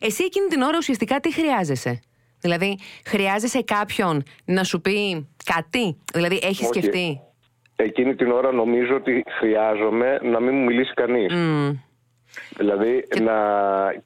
Εσύ 0.00 0.24
εκείνη 0.24 0.46
την 0.46 0.62
ώρα 0.62 0.76
ουσιαστικά 0.78 1.20
τι 1.20 1.32
χρειάζεσαι; 1.32 2.00
Δηλαδή, 2.40 2.78
χρειάζεσαι 3.04 3.62
κάποιον 3.62 4.22
να 4.44 4.64
σου 4.64 4.80
πει 4.80 5.28
κάτι; 5.44 5.98
Δηλαδή, 6.12 6.38
έχεις 6.42 6.66
σκεφτεί; 6.66 7.20
Εκείνη 7.76 8.14
την 8.14 8.30
ώρα 8.30 8.52
νομίζω 8.52 8.94
ότι 8.94 9.24
χρειάζομαι 9.38 10.18
να 10.22 10.40
μην 10.40 10.54
μου 10.54 10.64
μιλήσει 10.64 10.94
κανείς. 10.94 11.34
Δηλαδή, 12.56 13.04
και... 13.10 13.20
Να, 13.20 13.32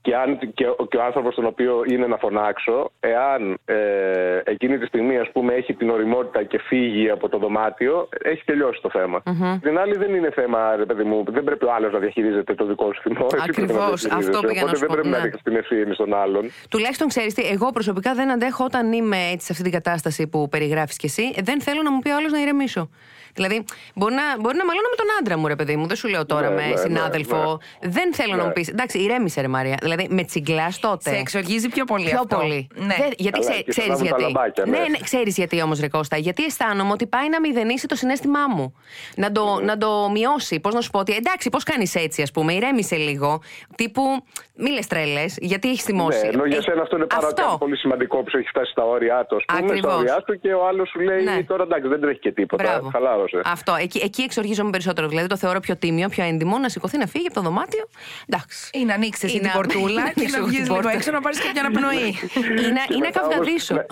και, 0.00 0.16
αν, 0.16 0.38
και, 0.38 0.66
και 0.88 0.96
ο 0.96 1.02
άνθρωπος 1.02 1.34
τον 1.34 1.44
οποίο 1.46 1.82
είναι 1.86 2.06
να 2.06 2.16
φωνάξω, 2.16 2.90
εάν 3.00 3.58
ε, 3.64 3.76
εκείνη 4.44 4.78
τη 4.78 4.86
στιγμή 4.86 5.18
ας 5.18 5.30
πούμε, 5.32 5.54
έχει 5.54 5.74
την 5.74 5.90
οριμότητα 5.90 6.42
και 6.42 6.58
φύγει 6.58 7.10
από 7.10 7.28
το 7.28 7.38
δωμάτιο, 7.38 8.08
έχει 8.22 8.44
τελειώσει 8.44 8.80
το 8.82 8.90
θέμα. 8.90 9.22
Mm-hmm. 9.24 9.58
Την 9.62 9.78
άλλη 9.78 9.96
δεν 9.96 10.14
είναι 10.14 10.30
θέμα, 10.30 10.76
ρε 10.76 10.84
παιδί 10.84 11.02
μου, 11.02 11.24
δεν 11.28 11.44
πρέπει 11.44 11.64
ο 11.64 11.72
άλλος 11.72 11.92
να 11.92 11.98
διαχειρίζεται 11.98 12.54
το 12.54 12.64
δικό 12.64 12.92
σου 12.92 13.00
θυμό. 13.02 13.26
Ακριβώς. 13.42 14.04
Αυτό 14.04 14.40
πήγα 14.40 14.62
να 14.62 14.74
σου 14.74 14.78
δεν 14.78 14.88
πρέπει 14.88 15.08
ναι. 15.08 15.16
να 15.16 15.22
ρίξει 15.22 15.42
την 15.44 15.56
ευθύνη 15.56 15.94
στον 15.94 16.14
άλλον. 16.14 16.50
Τουλάχιστον 16.70 17.08
ξέρεις 17.08 17.34
τι, 17.34 17.42
εγώ 17.42 17.70
προσωπικά 17.70 18.14
δεν 18.14 18.30
αντέχω 18.30 18.64
όταν 18.64 18.92
είμαι 18.92 19.16
έτσι 19.32 19.46
σε 19.46 19.52
αυτή 19.52 19.62
την 19.62 19.72
κατάσταση 19.72 20.26
που 20.26 20.48
περιγράφεις 20.48 20.96
κι 20.96 21.06
εσύ. 21.06 21.34
Δεν 21.42 21.60
θέλω 21.60 21.82
να 21.82 21.92
μου 21.92 21.98
πει 21.98 22.10
ο 22.10 22.16
άλλος 22.16 22.32
να 22.32 22.40
ηρεμήσω. 22.40 22.90
Δηλαδή, 23.38 23.64
μπορεί 23.94 24.14
να, 24.14 24.22
μπορεί 24.40 24.56
να 24.56 24.64
μαλώνω 24.64 24.88
με 24.92 24.96
τον 24.96 25.06
άντρα 25.20 25.36
μου, 25.38 25.46
ρε 25.46 25.56
παιδί 25.56 25.76
μου. 25.76 25.86
Δεν 25.86 25.96
σου 25.96 26.08
λέω 26.08 26.26
τώρα 26.26 26.48
Ναι, 26.48 26.54
με 26.54 26.62
ναι, 26.62 26.68
ναι, 26.68 26.76
συνάδελφο. 26.76 27.60
ναι. 27.80 27.88
Δεν 27.90 28.14
θέλω 28.14 28.30
να 28.30 28.36
Ναι. 28.36 28.44
μου 28.46 28.52
πεις. 28.52 28.68
Εντάξει, 28.68 28.98
ηρέμησε, 28.98 29.40
ρε 29.40 29.48
Μαρία. 29.48 29.76
Δηλαδή, 29.82 30.06
με 30.10 30.22
τσιγκλάς 30.24 30.78
τότε. 30.80 31.10
Σε 31.10 31.16
εξοργίζει 31.16 31.68
πιο 31.68 31.84
πολύ 31.84 32.04
Πιο 32.04 32.18
αυτό. 32.20 32.36
πολύ. 32.36 32.68
Ναι. 32.74 32.86
Δεν- 32.86 33.12
γιατί 33.16 33.38
Καλά, 33.38 33.50
ξέ, 33.50 33.62
και 33.62 33.70
ξέρεις 33.70 33.90
φωνάζουν 33.90 34.08
τα 34.08 34.16
γιατί. 34.18 34.32
λαμπάκια, 34.34 34.64
ναι, 34.66 34.78
ναι. 34.78 34.88
ναι, 34.88 34.98
ξέρεις 34.98 35.36
γιατί 35.36 35.62
όμως, 35.62 35.80
Ρε 35.80 35.88
Κώστα. 35.88 36.16
Γιατί 36.16 36.44
αισθάνομαι 36.44 36.92
ότι 36.92 37.06
πάει 37.06 37.28
να 37.28 37.40
μηδενίσει 37.40 37.86
το 37.86 37.94
συνέστημά 37.94 38.46
μου. 38.56 38.74
Να 39.16 39.32
το, 39.32 39.60
να 39.62 39.78
το 39.78 40.08
μειώσει. 40.12 40.60
Πώς 40.60 40.74
να 40.74 40.80
σου 40.80 40.90
πω 40.90 40.98
ότι 40.98 41.14
εντάξει, 41.14 41.48
πώς 41.48 41.62
κάνεις 41.64 41.94
έτσι, 41.94 42.22
ας 42.22 42.30
πούμε, 42.30 42.52
ηρέμησε 42.52 42.96
λίγο. 42.96 43.40
Τύπου, 43.76 44.02
μη 44.56 44.70
λες 44.70 44.86
τρέλε, 44.86 45.24
γιατί 45.36 45.68
έχεις 45.68 45.82
θυμώσει. 45.82 46.20
Ναι, 46.22 46.28
ενώ 46.28 46.44
για 46.44 46.56
Ε, 46.56 46.60
σένα 46.60 46.82
αυτό 46.82 46.96
είναι 46.96 47.06
πάρα 47.06 47.26
αυτό. 47.26 47.56
πολύ 47.58 47.76
σημαντικό 47.76 48.22
που 48.22 48.30
σου 48.30 48.38
έχει 48.38 48.48
φτάσει 48.48 48.70
στα 48.70 48.84
όρια 48.84 49.26
του. 49.28 49.40
Στα 49.40 49.54
Ακριβώς. 49.54 49.94
όρια 49.94 50.22
του 50.26 50.40
και 50.40 50.52
ο 50.54 50.66
άλλος 50.66 50.88
σου 50.88 51.00
λέει 51.00 51.22
Ναι. 51.22 51.42
τώρα 51.42 51.62
εντάξει 51.62 51.88
δεν 51.88 52.00
τρέχει 52.00 52.18
και 52.18 52.32
τίποτα. 52.32 52.62
Μπράβο. 52.62 52.90
Χαλάρωσε. 53.30 53.52
Αυτό. 53.52 53.74
Εκεί, 53.80 53.98
εκεί 54.04 54.22
εξοργίζομαι 54.22 54.70
περισσότερο. 54.70 55.08
Δηλαδή 55.08 55.26
το 55.26 55.36
θεωρώ 55.36 55.60
πιο 55.60 55.76
τίμιο, 55.76 56.08
πιο 56.08 56.24
έντιμο 56.24 56.58
να 56.58 56.68
σηκωθεί 56.68 56.98
να 56.98 57.06
φύγει 57.06 57.26
από 57.26 57.34
το 57.34 57.40
δωμάτιο. 57.40 57.84
Εντάξει. 58.28 58.70
Ή 58.72 58.84
να 58.84 58.94
ανοίξεις 58.94 59.24
εσύ 59.24 59.36
Ή 59.36 59.38
την 59.38 59.48
να- 59.48 59.54
πορτούλα 59.54 60.02
να 60.02 60.08
και 60.08 60.12
ανοίξω 60.16 60.36
να 60.38 60.42
την 60.44 60.52
βγεις 60.52 60.62
λίγο 60.62 60.74
πόρτα. 60.74 60.92
έξω 60.92 61.10
να 61.10 61.20
πάρεις 61.20 61.38
κάποια 61.42 61.60
αναπνοή. 61.64 62.08
Ή 62.66 62.68
να, 62.76 62.82
Και 62.88 62.94
ή 62.94 62.98
να 62.98 63.06
μετά 63.06 63.20
όμως 63.22 63.34
καυγαδίσω. 63.34 63.74
να- 63.74 63.86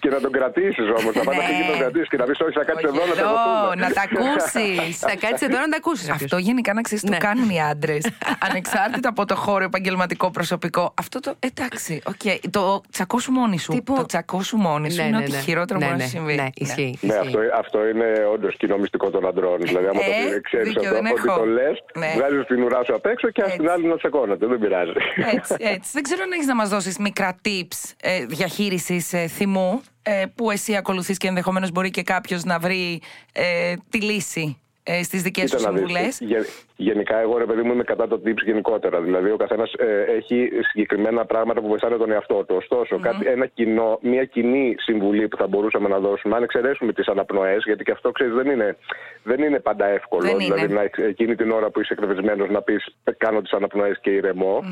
Και 0.00 0.08
να 0.10 0.20
τον 0.20 0.32
κρατήσεις 0.32 0.86
όμως. 0.98 1.12
Να 1.18 1.22
πάει 1.26 1.36
να 1.36 1.42
φύγει 1.48 1.60
και 1.62 1.70
τον 1.70 1.78
κρατήσεις 1.78 2.08
και 2.08 2.16
να 2.16 2.24
πεις 2.24 2.40
Όχι, 2.40 2.52
θα 2.58 2.64
κάτσεις 2.64 2.84
Όχι, 2.88 2.96
εδώ 2.96 3.04
να 3.06 3.12
εδώ, 3.12 3.14
τσακωθούμε. 3.14 3.74
να 3.84 3.88
τα 3.96 4.02
ακούσεις. 4.08 4.98
Θα 4.98 5.14
κάτσεις 5.24 5.42
εδώ 5.48 5.58
να 5.64 5.68
τα 5.72 5.76
ακούσεις. 5.76 6.08
Αυτό 6.10 6.36
γενικά 6.48 6.70
να 6.74 6.80
ξέρεις 6.80 7.02
Ναι. 7.04 7.10
το 7.10 7.16
κάνουν 7.26 7.48
οι 7.50 7.60
άντρες. 7.62 8.02
Ανεξάρτητα 8.48 9.08
από 9.08 9.24
το 9.24 9.36
χώρο 9.36 9.64
επαγγελματικό 9.64 10.30
προσωπικό. 10.30 10.94
Αυτό 11.02 11.20
το. 11.20 11.34
Εντάξει, 11.38 12.02
οκ. 12.12 12.24
Το 12.50 12.82
τσακώσου 12.90 13.32
μόνη 13.32 13.58
σου. 13.58 13.72
Τύπου- 13.72 13.96
Το 13.96 14.06
τσακώσου 14.06 14.56
μόνη 14.56 14.90
σου 14.90 15.02
είναι 15.02 15.16
ό,τι 15.16 15.30
χειρότερο 15.32 15.78
ναι, 15.78 15.84
μπορεί 15.84 15.96
ναι, 15.98 16.02
να 16.04 16.08
συμβεί. 16.08 16.34
Ναι, 16.34 16.46
ισχύει. 16.54 16.98
Ναι, 17.00 17.14
ισχύει. 17.14 17.26
αυτό, 17.26 17.38
αυτό 17.58 17.88
είναι 17.88 18.06
όντως 18.32 18.56
κοινό 18.56 18.73
μυστικό 18.78 19.10
των 19.10 19.26
αντρών. 19.26 19.58
Δηλαδή, 19.60 19.86
άμα 19.86 20.00
Ε, 20.00 20.34
το 20.34 20.40
ξέρεις 20.40 20.66
δίκιο, 20.68 20.82
αυτό, 20.82 20.94
δεν 20.94 21.06
ότι 21.12 21.22
έχω. 21.26 21.38
το 21.38 21.44
λες, 21.46 21.84
Ναι. 21.94 22.12
βγάζεις 22.16 22.46
την 22.46 22.62
ουρά 22.62 22.84
σου 22.84 22.94
απ' 22.94 23.06
έξω 23.06 23.30
και 23.30 23.42
α 23.42 23.44
την 23.44 23.52
Έτσι. 23.54 23.66
άλλη 23.72 23.86
να 23.86 23.96
τσακώνεται. 23.96 24.46
Δεν 24.46 24.58
πειράζει. 24.58 24.92
Έτσι, 25.36 25.54
έτσι. 25.74 25.90
Δεν 25.92 26.02
ξέρω 26.02 26.22
αν 26.22 26.32
έχεις 26.32 26.46
να 26.46 26.54
μας 26.54 26.68
δώσεις 26.68 26.98
μικρά 26.98 27.36
tips 27.44 27.92
ε, 28.02 28.24
διαχείρισης 28.26 29.12
ε, 29.12 29.26
θυμού 29.26 29.82
ε, 30.02 30.24
που 30.34 30.50
εσύ 30.50 30.76
ακολουθείς 30.76 31.16
και 31.18 31.28
ενδεχομένως 31.28 31.70
μπορεί 31.70 31.90
και 31.90 32.02
κάποιος 32.02 32.44
να 32.44 32.58
βρει 32.58 33.00
ε, 33.32 33.74
τη 33.90 34.00
λύση 34.00 34.58
ε, 34.82 35.02
στις 35.02 35.22
δικές 35.22 35.50
σου 35.50 35.56
Κοίτα 35.56 35.70
να 35.70 35.78
δεις, 35.78 36.14
συμβουλές. 36.16 36.46
Γε- 36.76 36.92
Γενικά, 36.94 37.18
εγώ 37.18 37.38
ρε 37.38 37.44
παιδί 37.44 37.62
μου 37.62 37.72
είμαι 37.72 37.82
κατά 37.84 38.08
το 38.08 38.20
tips 38.24 38.42
γενικότερα. 38.44 39.00
Δηλαδή, 39.00 39.30
ο 39.30 39.36
καθένας 39.36 39.72
έχει 40.16 40.48
συγκεκριμένα 40.70 41.24
πράγματα 41.24 41.60
που 41.60 41.68
βοηθάνε 41.68 41.96
τον 41.96 42.10
εαυτό 42.12 42.44
του. 42.44 42.54
Ωστόσο, 42.56 42.98
κάτι, 42.98 43.26
ένα 43.26 43.46
κοινό, 43.46 43.98
μια 44.02 44.24
κοινή 44.24 44.74
συμβουλή 44.78 45.28
που 45.28 45.36
θα 45.36 45.46
μπορούσαμε 45.46 45.88
να 45.88 45.98
δώσουμε, 45.98 46.36
αν 46.36 46.42
εξαιρέσουμε 46.42 46.92
τις 46.92 47.06
αναπνοές, 47.06 47.62
γιατί 47.66 47.84
και 47.84 47.90
αυτό 47.90 48.10
ξέρεις 48.10 48.34
δεν 48.34 48.46
είναι, 48.50 48.76
δεν 49.22 49.42
είναι 49.42 49.60
πάντα 49.60 49.86
εύκολο. 49.86 50.22
Δεν 50.22 50.36
δηλαδή, 50.36 50.64
είναι. 50.64 50.74
να, 50.74 50.82
εξ- 50.82 50.98
εκείνη 50.98 51.34
την 51.34 51.50
ώρα 51.50 51.70
που 51.70 51.80
είσαι 51.80 51.92
εκνευρισμένος 51.92 52.50
να 52.50 52.62
πεις 52.62 52.96
Κάνω 53.16 53.40
τις 53.42 53.52
αναπνοές 53.52 53.98
και 54.00 54.10
ηρεμω 54.10 54.62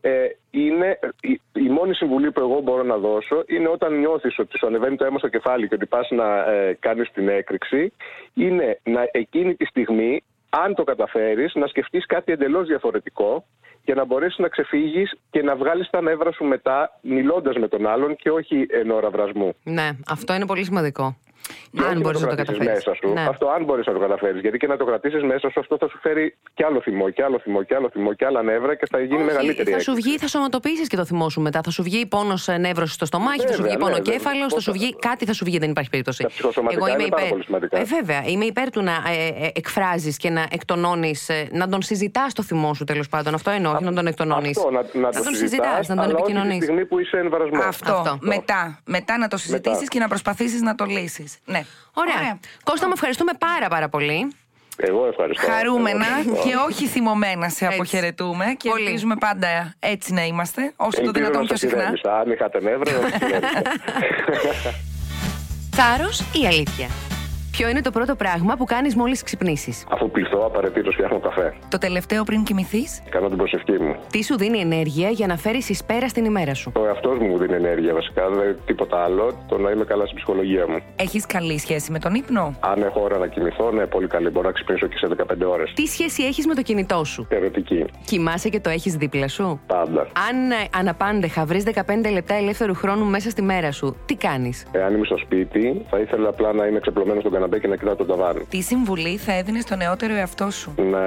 Ε, 0.00 0.10
είναι, 0.50 0.98
η, 1.20 1.40
η 1.52 1.68
μόνη 1.68 1.94
συμβουλή 1.94 2.32
που 2.32 2.40
εγώ 2.40 2.60
μπορώ 2.60 2.82
να 2.82 2.96
δώσω 2.96 3.44
είναι 3.46 3.68
όταν 3.68 3.98
νιώθεις 3.98 4.38
ότι 4.38 4.58
σου 4.58 4.66
ανεβαίνει 4.66 4.96
το 4.96 5.04
αίμα 5.04 5.18
στο 5.18 5.28
κεφάλι 5.28 5.68
και 5.68 5.74
ότι 5.74 5.86
πας 5.86 6.10
να 6.10 6.52
ε, 6.52 6.76
κάνεις 6.80 7.10
την 7.12 7.28
έκρηξη, 7.28 7.92
είναι 8.34 8.78
να 8.84 9.08
εκείνη 9.12 9.54
τη 9.54 9.64
στιγμή 9.64 10.22
αν 10.60 10.74
το 10.74 10.84
καταφέρεις, 10.84 11.54
να 11.54 11.66
σκεφτείς 11.66 12.06
κάτι 12.06 12.32
εντελώς 12.32 12.66
διαφορετικό 12.66 13.44
για 13.84 13.94
να 13.94 14.04
μπορέσεις 14.04 14.38
να 14.38 14.48
ξεφύγεις 14.48 15.14
και 15.30 15.42
να 15.42 15.56
βγάλεις 15.56 15.90
τα 15.90 16.00
νεύρα 16.00 16.32
σου 16.32 16.44
μετά 16.44 16.98
μιλώντας 17.00 17.56
με 17.56 17.68
τον 17.68 17.86
άλλον 17.86 18.16
και 18.16 18.30
όχι 18.30 18.66
εν 18.70 18.90
ώρα 18.90 19.10
βρασμού. 19.10 19.54
Ναι, 19.62 19.90
αυτό 20.08 20.34
είναι 20.34 20.46
πολύ 20.46 20.64
σημαντικό. 20.64 21.16
Και 21.72 21.80
όχι 21.82 21.90
Αν 21.92 22.00
μπορείς 22.00 22.20
να 22.20 22.26
το 22.28 22.34
κρατήσεις 22.34 22.58
καταφέρεις. 22.58 22.84
μέσα 22.86 22.94
σου. 23.24 23.30
Αυτό 23.30 23.46
αν 23.48 23.64
μπορείς 23.64 23.86
να 23.86 23.92
το 23.92 23.98
καταφέρεις. 23.98 24.40
Γιατί 24.40 24.56
και 24.58 24.66
να 24.66 24.76
το 24.76 24.84
κρατήσεις 24.84 25.22
μέσα 25.22 25.50
σου, 25.50 25.60
αυτό 25.60 25.76
θα 25.80 25.88
σου 25.88 25.98
φέρει 26.02 26.36
κι 26.54 26.64
άλλο 26.64 26.80
θυμό, 26.80 27.10
κι 27.10 27.22
άλλο 27.22 27.38
θυμό, 27.38 27.62
κι 27.62 27.74
άλλο 27.74 27.88
θυμό, 27.92 28.12
κι 28.12 28.24
άλλα 28.24 28.42
νεύρα 28.42 28.74
και 28.74 28.86
θα 28.90 28.98
γίνει 29.00 29.22
μεγαλύτερη 29.22 29.70
θα 29.70 29.78
σου 29.78 29.90
έκρηξη. 29.90 30.08
βγει, 30.08 30.18
θα 30.18 30.26
σωματοποιήσεις 30.28 30.88
και 30.88 30.96
το 30.96 31.04
θυμό 31.04 31.28
σου 31.30 31.40
μετά. 31.40 31.60
Θα 31.64 31.70
σου 31.70 31.82
βγει 31.82 32.06
πόνος 32.06 32.48
νεύρο 32.58 32.86
στο 32.86 33.04
στομάχι, 33.06 33.40
θα 33.40 33.52
σου 33.52 33.62
Βέβαια, 33.62 33.64
βγει 33.66 33.76
ναι, 33.76 33.82
πόνο 33.84 33.96
βέβαια. 33.96 34.14
κέφαλος, 34.14 34.54
θα 34.54 34.60
σου 34.60 34.72
βγει. 34.72 34.96
Κάτι 34.98 35.24
θα 35.24 35.32
σου 35.32 35.44
βγει, 35.44 35.58
δεν 35.58 35.70
υπάρχει 35.70 35.90
περίπτωση. 35.90 36.22
Τα 36.22 36.28
ψυχοσωματικά 36.28 36.90
είναι 36.90 37.06
πάρα 37.08 37.26
πολύ 37.28 37.44
σημαντικά. 37.44 37.78
Ε, 37.78 37.84
βέβαια, 37.84 38.22
είμαι 38.26 38.44
υπέρ 38.44 38.70
του 38.70 38.82
να 38.82 38.92
ε, 38.92 39.44
ε, 39.46 39.50
εκφράζεις 39.54 40.16
και 40.16 40.30
να 40.30 40.46
εκτονώνεις, 40.50 41.30
να 41.50 41.68
τον 41.68 41.82
συζητάς 41.82 42.32
το 42.32 42.42
θυμό 42.42 42.74
σου 42.74 42.84
τέλος 42.84 43.08
πάντων. 43.08 43.34
Αυτό 43.34 43.50
εννοώ, 43.50 43.72
όχι 43.72 43.84
να 43.84 43.92
τον 43.92 44.06
εκτονώνεις. 44.06 44.56
Αυτό, 44.58 44.70
να, 44.70 44.80
να, 44.80 45.10
το 45.10 45.22
τον 45.22 45.34
συζητάς, 45.34 45.38
συζητάς, 45.38 45.88
να 45.88 45.94
τον 45.94 46.04
αλλά 46.04 46.12
όχι 46.14 46.22
επικοινωνείς. 46.22 46.58
τη 46.58 46.62
στιγμή 46.64 46.84
που 46.86 46.98
είσαι 46.98 47.16
εν 47.16 47.28
βρασμό. 47.30 47.62
Αυτό. 47.68 47.92
Αυτό. 47.92 48.18
Μετά. 48.20 48.80
Μετά 48.86 49.18
να 49.18 49.28
το 49.28 49.36
συζητήσεις 49.36 49.78
Μετά. 49.78 49.90
και 49.92 49.98
να 49.98 50.08
προσπαθήσεις 50.08 50.60
να 50.62 50.74
το 50.74 50.84
λύσεις. 50.84 51.31
Ναι. 51.44 51.62
Ωραία. 51.94 52.38
Κώστα, 52.64 52.86
μου 52.86 52.92
ευχαριστούμε 52.94 53.32
πάρα 53.38 53.68
πάρα 53.68 53.88
πολύ. 53.88 54.32
Εγώ 54.76 55.06
ευχαριστώ. 55.06 55.46
Χαρούμενα 55.50 56.06
Εγώ 56.06 56.18
ευχαριστώ. 56.18 56.48
και 56.48 56.54
όχι 56.68 56.86
θυμωμένα 56.86 57.48
σε 57.48 57.64
Έτσι. 57.64 57.76
αποχαιρετούμε 57.76 58.44
και 58.56 58.68
Πολύ. 58.68 58.84
ελπίζουμε 58.84 59.16
πάντα 59.16 59.74
έτσι 59.78 60.12
να 60.12 60.24
είμαστε, 60.26 60.72
όσο 60.76 60.90
το 60.90 61.02
Ελπίζω 61.04 61.12
δυνατόν 61.12 61.40
να 61.40 61.46
πιο 61.46 61.56
σας 61.56 61.60
συχνά. 61.60 61.82
ηρέμησα. 61.82 62.18
Αν 62.18 62.30
είχατε 62.30 62.60
νεύρα, 62.60 62.92
να 62.92 63.08
σας 63.08 63.20
ηρέμησα. 63.28 63.62
Θάρρος 65.76 66.20
ή 66.20 66.46
αλήθεια; 66.46 66.88
Ποιο 67.56 67.68
είναι 67.68 67.80
το 67.80 67.90
πρώτο 67.90 68.14
πράγμα 68.14 68.56
που 68.56 68.64
κάνεις 68.64 68.94
μόλις 68.94 69.22
ξυπνήσεις; 69.22 69.86
Αφού 69.90 70.10
πληθώ, 70.10 70.38
απαραίτητος 70.46 70.94
φτιάχνω 70.94 71.18
καφέ. 71.20 71.54
Το 71.68 71.78
τελευταίο 71.78 72.24
πριν 72.24 72.42
κοιμηθείς; 72.44 73.02
Κάνω 73.10 73.28
την 73.28 73.36
προσευχή 73.36 73.72
μου. 73.78 73.94
Τι 74.10 74.24
σου 74.24 74.36
δίνει 74.38 74.58
ενέργεια 74.58 75.08
για 75.10 75.26
να 75.26 75.36
φέρεις 75.36 75.68
εις 75.68 75.84
πέρα 75.84 76.08
στην 76.08 76.24
ημέρα 76.24 76.54
σου; 76.54 76.72
Ο 76.76 76.84
εαυτός 76.86 77.18
μου 77.18 77.26
μου 77.26 77.38
δίνει 77.38 77.54
ενέργεια 77.54 77.94
βασικά, 77.94 78.28
δεν 78.28 78.56
τίποτα 78.66 79.02
άλλο. 79.04 79.44
Το 79.48 79.58
να 79.58 79.70
είμαι 79.70 79.84
καλά 79.84 80.04
στην 80.04 80.16
ψυχολογία 80.16 80.66
μου. 80.68 80.78
Έχεις 80.96 81.26
καλή 81.26 81.58
σχέση 81.58 81.92
με 81.92 81.98
τον 81.98 82.14
ύπνο; 82.14 82.54
Αν 82.60 82.82
έχω 82.82 83.00
ώρα 83.00 83.18
να 83.18 83.26
κοιμηθώ, 83.26 83.70
ναι, 83.70 83.86
πολύ 83.86 84.06
καλή. 84.06 84.28
Μπορώ 84.30 84.46
να 84.46 84.52
ξυπνήσω 84.52 84.86
και 84.86 84.96
σε 84.96 85.06
15 85.06 85.46
ώρες. 85.50 85.72
Τι 85.74 85.86
σχέση 85.86 86.22
έχεις 86.22 86.46
με 86.46 86.54
το 86.54 86.62
κινητό 86.62 87.04
σου; 87.04 87.26
Θεωρητική. 87.28 87.84
Κοιμάσαι 88.04 88.48
και 88.48 88.60
το 88.60 88.70
έχεις 88.70 88.94
δίπλα 88.96 89.28
σου; 89.28 89.60
Πάντα. 89.66 90.00
Αν 90.28 90.50
ε, 90.50 90.54
αναπάντεχα 90.76 91.44
βρεις 91.44 91.64
15 91.74 91.82
λεπτά 92.12 92.34
ελεύθερου 92.34 92.74
χρόνου 92.74 93.04
μέσα 93.04 93.30
στη 93.30 93.42
μέρα 93.42 93.72
σου, 93.72 93.96
τι 94.06 94.14
κάνεις; 94.14 94.66
Εάν 94.72 94.94
είμαι 94.94 95.04
στο 95.04 95.16
σπίτι, 95.16 95.84
θα 95.90 95.98
ήθελα 95.98 96.28
απλά 96.28 96.52
να 96.52 96.66
είμαι 96.66 96.80
ξεπλωμένος 96.80 97.20
στον 97.20 97.32
καναπέ 97.32 97.40
και 97.48 97.68
να 97.68 97.76
κοιτάω 97.76 97.96
τον 97.96 98.06
ταβάνι. 98.06 98.40
Τι 98.48 98.60
συμβουλή 98.60 99.16
θα 99.16 99.32
έδινε 99.32 99.60
στο 99.60 99.76
νεότερο 99.76 100.14
εαυτό 100.14 100.50
σου; 100.50 100.74
Να 100.76 101.00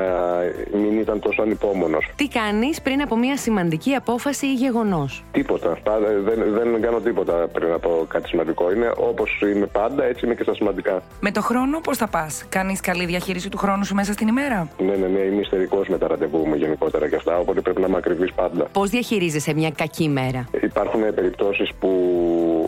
μην 0.80 1.00
ήταν 1.00 1.20
τόσο 1.20 1.42
ανυπόμονος. 1.42 2.12
Τι 2.16 2.28
κάνεις 2.28 2.82
πριν 2.82 3.02
από 3.02 3.18
μια 3.18 3.38
σημαντική 3.38 3.94
απόφαση 3.94 4.46
ή 4.46 4.54
γεγονός; 4.54 5.24
Τίποτα. 5.32 5.78
Πάντα, 5.84 6.08
δεν, 6.24 6.44
δεν 6.54 6.82
κάνω 6.82 7.00
τίποτα 7.00 7.34
πριν 7.54 7.72
από 7.72 8.06
κάτι 8.08 8.28
σημαντικό. 8.28 8.72
Είναι 8.72 8.92
όπως 8.98 9.42
είμαι 9.42 9.66
πάντα, 9.66 10.04
έτσι 10.04 10.26
είμαι 10.26 10.36
και 10.36 10.44
στα 10.44 10.54
σημαντικά. 10.54 11.02
Με 11.20 11.32
το 11.32 11.42
χρόνο 11.42 11.80
πώς 11.80 11.98
θα 11.98 12.08
πας; 12.08 12.46
Κάνεις 12.50 12.80
καλή 12.80 13.06
διαχείριση 13.06 13.50
του 13.50 13.58
χρόνου 13.58 13.86
σου 13.86 13.96
μέσα 13.96 14.14
στην 14.14 14.28
ημέρα; 14.28 14.68
Ναι, 14.80 14.96
ναι, 14.96 15.08
ναι, 15.08 15.20
είμαι 15.20 15.42
ιστερικός 15.42 15.88
με 15.88 15.98
τα 15.98 16.08
ραντεβού 16.08 16.48
μου 16.48 16.56
γενικότερα 16.56 17.10
και 17.10 17.16
αυτά, 17.16 17.38
οπότε 17.38 17.62
πρέπει 17.62 17.82
να 17.82 17.88
είμαι 17.88 17.98
ακριβή 17.98 18.32
πάντα. 18.34 18.64
Πώς 18.72 18.90
διαχειρίζεσαι 18.90 19.54
μια 19.54 19.72
κακή 19.72 20.08
μέρα; 20.10 20.48
Υπάρχουν 20.62 21.14
περιπτώσεις 21.16 21.72
που 21.80 21.90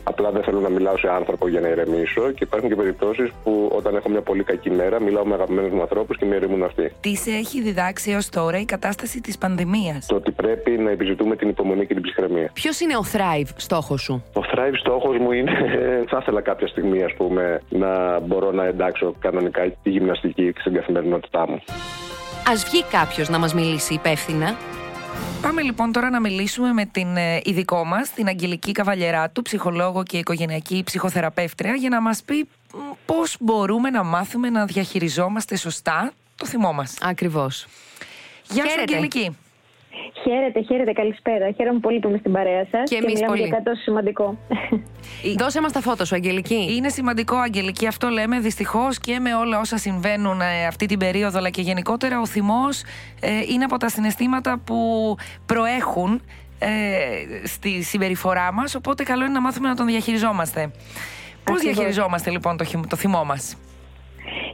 απλά 0.03 0.31
δεν 0.31 0.43
θέλω 0.43 0.59
να 0.59 0.69
μιλάω 0.69 0.97
σε 0.97 1.09
άνθρωπο 1.09 1.47
για 1.47 1.59
να 1.59 1.67
ηρεμήσω 1.67 2.31
και 2.31 2.43
υπάρχουν 2.43 2.69
και 2.69 2.75
περιπτώσεις 2.75 3.31
που 3.43 3.71
όταν 3.75 3.95
έχω 3.95 4.09
μια 4.09 4.21
πολύ 4.21 4.43
κακή 4.43 4.69
μέρα 4.69 5.01
μιλάω 5.01 5.25
με 5.25 5.33
αγαπημένους 5.33 5.71
μου 5.71 5.81
ανθρώπους 5.81 6.17
και 6.17 6.25
με 6.25 6.35
ηρεμούν 6.35 6.63
αυτοί. 6.63 6.91
Τι 7.01 7.15
σε 7.15 7.31
έχει 7.31 7.61
διδάξει 7.61 8.11
έως 8.11 8.29
τώρα 8.29 8.59
η 8.59 8.65
κατάσταση 8.65 9.21
της 9.21 9.37
πανδημίας; 9.37 10.05
Το 10.05 10.15
ότι 10.15 10.31
πρέπει 10.31 10.71
να 10.71 10.89
επιζητούμε 10.91 11.35
την 11.35 11.49
υπομονή 11.49 11.85
και 11.85 11.93
την 11.93 12.03
ψυχραιμία. 12.03 12.49
Ποιος 12.53 12.79
είναι 12.79 12.95
ο 12.95 13.03
Thrive 13.13 13.47
στόχος 13.55 14.01
σου; 14.01 14.23
Ο 14.33 14.41
Thrive 14.53 14.77
στόχος 14.79 15.17
μου 15.17 15.31
είναι, 15.31 15.51
θα 16.09 16.17
ήθελα 16.21 16.41
κάποια 16.41 16.67
στιγμή 16.67 17.03
ας 17.03 17.13
πούμε, 17.13 17.61
να 17.69 18.19
μπορώ 18.19 18.51
να 18.51 18.65
εντάξω 18.65 19.15
κανονικά 19.19 19.61
τη 19.83 19.89
γυμναστική 19.89 20.53
στην 20.59 20.73
καθημερινότητά 20.73 21.47
μου. 21.49 21.61
Α 22.51 22.53
βγει 22.55 22.83
κάποιος 22.91 23.29
να 23.29 23.37
μας 23.37 23.53
μιλήσει 23.53 23.93
υπεύθυνα; 23.93 24.55
Πάμε 25.41 25.61
λοιπόν 25.61 25.91
τώρα 25.91 26.09
να 26.09 26.19
μιλήσουμε 26.19 26.73
με 26.73 26.85
την 26.85 27.17
ε, 27.17 27.41
ειδικό 27.43 27.85
μας, 27.85 28.09
την 28.13 28.27
Αγγελική 28.27 28.71
Καβαλιεράτου, 28.71 29.41
ψυχολόγο 29.41 30.03
και 30.03 30.17
οικογενειακή 30.17 30.83
ψυχοθεραπεύτρια, 30.85 31.73
για 31.73 31.89
να 31.89 32.01
μας 32.01 32.23
πει 32.23 32.47
πώς 33.05 33.37
μπορούμε 33.39 33.89
να 33.89 34.03
μάθουμε 34.03 34.49
να 34.49 34.65
διαχειριζόμαστε 34.65 35.55
σωστά 35.55 36.11
το 36.35 36.45
θυμό 36.45 36.73
μας. 36.73 36.93
Ακριβώς. 37.01 37.65
Γεια 38.49 38.63
σου, 38.63 38.69
Χαίρετε. 38.69 38.93
Αγγελική. 38.93 39.37
Χαίρετε, 40.23 40.61
χαίρετε, 40.61 40.91
καλησπέρα. 40.91 41.51
Χαίρομαι 41.51 41.79
πολύ 41.79 41.99
που 41.99 42.07
είμαι 42.07 42.17
στην 42.17 42.31
παρέα 42.31 42.65
σας. 42.71 42.89
Και 42.89 42.95
εμείς 42.95 43.13
μιλάμε 43.13 43.27
πολύ. 43.27 43.41
για 43.41 43.49
κάτι 43.49 43.63
τόσο 43.63 43.81
σημαντικό. 43.81 44.37
Δώσε 45.41 45.61
μας 45.61 45.71
τα 45.71 45.81
φώτα 45.81 46.05
σου, 46.05 46.15
Αγγελική. 46.15 46.75
Είναι 46.75 46.89
σημαντικό, 46.89 47.35
Αγγελική, 47.35 47.87
αυτό 47.87 48.07
λέμε. 48.07 48.39
Δυστυχώς 48.39 48.99
και 48.99 49.19
με 49.19 49.35
όλα 49.35 49.59
όσα 49.59 49.77
συμβαίνουν 49.77 50.41
ε, 50.41 50.65
αυτή 50.67 50.85
την 50.85 50.99
περίοδο, 50.99 51.37
αλλά 51.37 51.49
και 51.49 51.61
γενικότερα, 51.61 52.19
ο 52.19 52.25
θυμός 52.25 52.83
είναι 53.49 53.63
από 53.63 53.77
τα 53.77 53.89
συναισθήματα 53.89 54.61
που 54.65 55.15
προέχουν 55.45 56.21
ε, 56.59 56.67
στη 57.43 57.81
συμπεριφορά 57.83 58.53
μας. 58.53 58.75
Οπότε, 58.75 59.03
καλό 59.03 59.23
είναι 59.23 59.33
να 59.33 59.41
μάθουμε 59.41 59.67
να 59.67 59.75
τον 59.75 59.85
διαχειριζόμαστε. 59.85 60.71
Πώς 61.43 61.55
Ακριβώς. 61.55 61.61
διαχειριζόμαστε 61.75 62.29
λοιπόν 62.29 62.57
το, 62.57 62.63
χυμ- 62.63 62.87
το 62.87 62.95
θυμό 62.95 63.23
μας; 63.23 63.57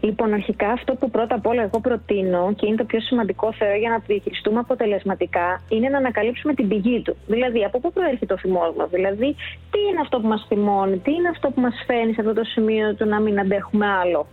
Λοιπόν, 0.06 0.34
αρχικά 0.34 0.70
αυτό 0.70 0.96
που 0.96 1.10
πρώτα 1.10 1.36
απ' 1.36 1.48
όλα 1.48 1.62
εγώ 1.62 1.80
προτείνω 1.80 2.54
και 2.56 2.66
είναι 2.68 2.76
το 2.76 2.84
πιο 2.84 3.00
σημαντικό 3.00 3.54
θεωρώ 3.54 3.76
για 3.76 3.90
να 3.90 3.96
το 3.96 4.04
διαχειριστούμε 4.08 4.60
αποτελεσματικά 4.60 5.62
είναι 5.70 5.90
να 5.90 5.98
ανακαλύψουμε 5.98 6.54
την 6.54 6.68
πηγή 6.68 7.02
του. 7.02 7.16
Δηλαδή, 7.28 7.64
από 7.64 7.80
πού 7.80 7.92
προέρχεται 7.92 8.34
ο 8.34 8.38
θυμό 8.38 8.74
μα. 8.78 8.86
Δηλαδή, 8.86 9.36
τι 9.72 9.80
είναι 9.90 10.02
αυτό 10.02 10.20
που 10.20 10.28
μας 10.28 10.46
θυμώνει, 10.48 10.98
τι 10.98 11.12
είναι 11.14 11.30
αυτό 11.30 11.50
που 11.50 11.62
μας 11.62 11.84
φαίνει 11.88 12.14
σε 12.14 12.22
αυτό 12.22 12.34
το 12.34 12.44
σημείο 12.44 12.96
του 12.96 13.06
να 13.06 13.20
μην 13.20 13.40
αντέχουμε 13.40 13.88
άλλο; 13.88 14.28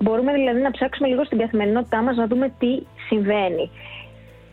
Μπορούμε 0.00 0.32
δηλαδή 0.32 0.60
να 0.60 0.70
ψάξουμε 0.70 1.08
λίγο 1.08 1.24
στην 1.24 1.38
καθημερινότητά 1.38 2.02
μας 2.02 2.16
να 2.16 2.26
δούμε 2.26 2.52
τι 2.58 2.82
συμβαίνει 3.08 3.70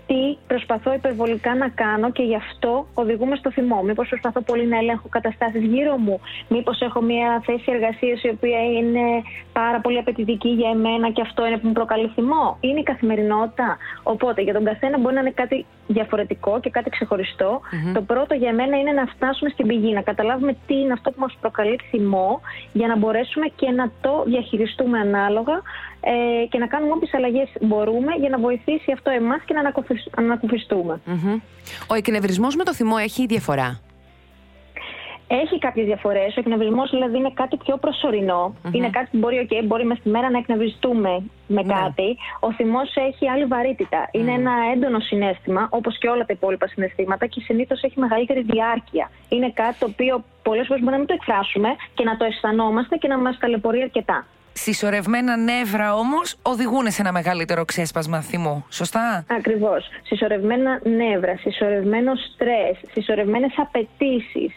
τι 0.08 0.38
προσπαθώ 0.48 0.94
υπερβολικά 0.94 1.56
να 1.56 1.70
κάνω 1.70 2.12
και 2.12 2.24
γι' 2.24 2.36
αυτό 2.36 2.88
οδηγούμε 2.94 3.36
στο 3.36 3.52
θυμό. 3.52 3.82
Μήπως 3.82 4.08
προσπαθώ 4.08 4.42
πολύ 4.42 4.66
να 4.68 4.78
ελέγχω 4.78 5.08
καταστάσεις 5.10 5.64
γύρω 5.64 5.98
μου, 5.98 6.20
Μήπως 6.48 6.82
έχω 6.82 7.02
μια 7.02 7.42
θέση 7.46 7.64
εργασίας 7.68 8.24
η 8.24 8.30
οποία 8.30 8.64
είναι 8.64 9.06
πάρα 9.54 9.80
πολύ 9.80 9.98
απαιτητική 9.98 10.50
για 10.50 10.70
εμένα 10.70 11.12
και 11.12 11.22
αυτό 11.22 11.46
είναι 11.46 11.58
που 11.58 11.68
μου 11.68 11.74
προκαλεί 11.74 12.08
θυμό. 12.08 12.58
Είναι 12.60 12.80
η 12.80 12.84
καθημερινότητα. 12.84 13.78
Οπότε 14.04 14.42
για 14.42 14.54
τον 14.54 14.64
καθένα 14.64 15.00
μπορεί 15.00 15.16
να 15.16 15.22
είναι 15.22 15.32
κάτι 15.32 15.66
διαφορετικό 15.88 16.60
και 16.60 16.70
κάτι 16.70 16.90
Το 17.94 18.02
πρώτο 18.02 18.34
για 18.34 18.54
μένα 18.54 18.78
είναι 18.78 18.92
να 18.92 19.06
φτάσουμε 19.06 19.50
στην 19.50 19.68
πηγή, 19.68 19.94
να 19.94 20.02
καταλάβουμε 20.02 20.58
τι 20.68 20.76
είναι 20.80 20.94
αυτό 20.94 21.12
που 21.12 21.20
μας 21.20 21.38
προκαλεί 21.42 21.80
θυμό, 21.90 22.42
για 22.74 22.88
να 22.88 22.98
μπορέσουμε 22.98 23.46
και 23.56 23.70
να 23.70 23.92
το 24.02 24.24
διαχειριστούμε 24.26 25.00
ανάλογα 25.00 25.62
ε, 26.08 26.46
και 26.46 26.58
να 26.58 26.68
κάνουμε 26.68 26.92
όποιες 26.92 27.14
αλλαγές 27.14 27.50
μπορούμε 27.62 28.12
για 28.20 28.30
να 28.30 28.38
βοηθήσει 28.38 28.92
αυτό 28.92 29.10
εμάς 29.10 29.42
και 29.46 29.54
να 29.54 29.74
ανακουφιστούμε. 30.16 31.02
Ο 31.88 31.94
εκνευρισμός 31.94 32.56
με 32.56 32.64
το 32.64 32.74
θυμό 32.74 32.96
έχει 33.00 33.26
διαφορά; 33.26 33.80
Έχει 35.28 35.60
κάποιες 35.60 35.86
διαφορές. 35.86 36.38
Ο 36.38 36.40
εκνευρισμός 36.40 36.90
δηλαδή 36.90 37.18
είναι 37.18 37.32
κάτι 37.34 37.58
πιο 37.58 37.78
προσωρινό. 37.78 38.56
Είναι 38.72 38.90
κάτι 38.90 39.08
που 39.12 39.18
μπορεί, 39.18 39.48
okay, 39.50 39.64
μπορεί 39.66 39.86
μες 39.86 39.98
στη 39.98 40.10
μέρα 40.10 40.30
να 40.30 40.38
εκνευριστούμε 40.38 41.24
με 41.48 41.62
ναι. 41.62 41.74
κάτι. 41.74 42.18
Ο 42.40 42.52
θυμός 42.52 42.96
έχει 42.96 43.30
άλλη 43.30 43.46
βαρύτητα. 43.46 44.10
Είναι 44.12 44.32
ένα 44.32 44.54
έντονο 44.74 45.00
συνέστημα, 45.00 45.68
όπως 45.72 45.98
και 45.98 46.10
όλα 46.10 46.26
τα 46.26 46.34
υπόλοιπα 46.34 46.68
συναισθήματα, 46.68 47.26
και 47.26 47.42
συνήθως 47.42 47.84
έχει 47.84 48.00
μεγαλύτερη 48.00 48.42
διάρκεια. 48.42 49.12
Είναι 49.30 49.52
κάτι 49.54 49.78
το 49.80 49.86
οποίο 49.86 50.24
πολλές 50.44 50.66
φορές 50.68 50.82
μπορεί 50.82 50.94
να 50.94 51.02
μην 51.04 51.08
το 51.08 51.14
εκφράσουμε 51.14 51.70
και 51.94 52.04
να 52.04 52.18
το 52.18 52.26
αισθανόμαστε 52.26 52.96
και 52.96 53.08
να 53.08 53.18
μας 53.18 53.38
ταλαιπωρεί 53.38 53.82
αρκετά. 53.82 54.26
Συσσωρευμένα 54.58 55.38
νεύρα 55.38 55.96
όμως 55.96 56.36
οδηγούν 56.42 56.92
σε 56.92 57.02
ένα 57.02 57.12
μεγαλύτερο 57.12 57.66
ξέσπασμα 57.66 58.22
θυμού. 58.22 58.66
Σωστά; 58.70 59.26
Ακριβώς. 59.30 59.88
Συσσωρευμένα 60.04 60.80
νεύρα, 60.84 61.38
συσσωρευμένο 61.38 62.16
στρες, 62.16 62.78
συσσωρευμένες 62.92 63.54
απαιτήσεις, 63.58 64.54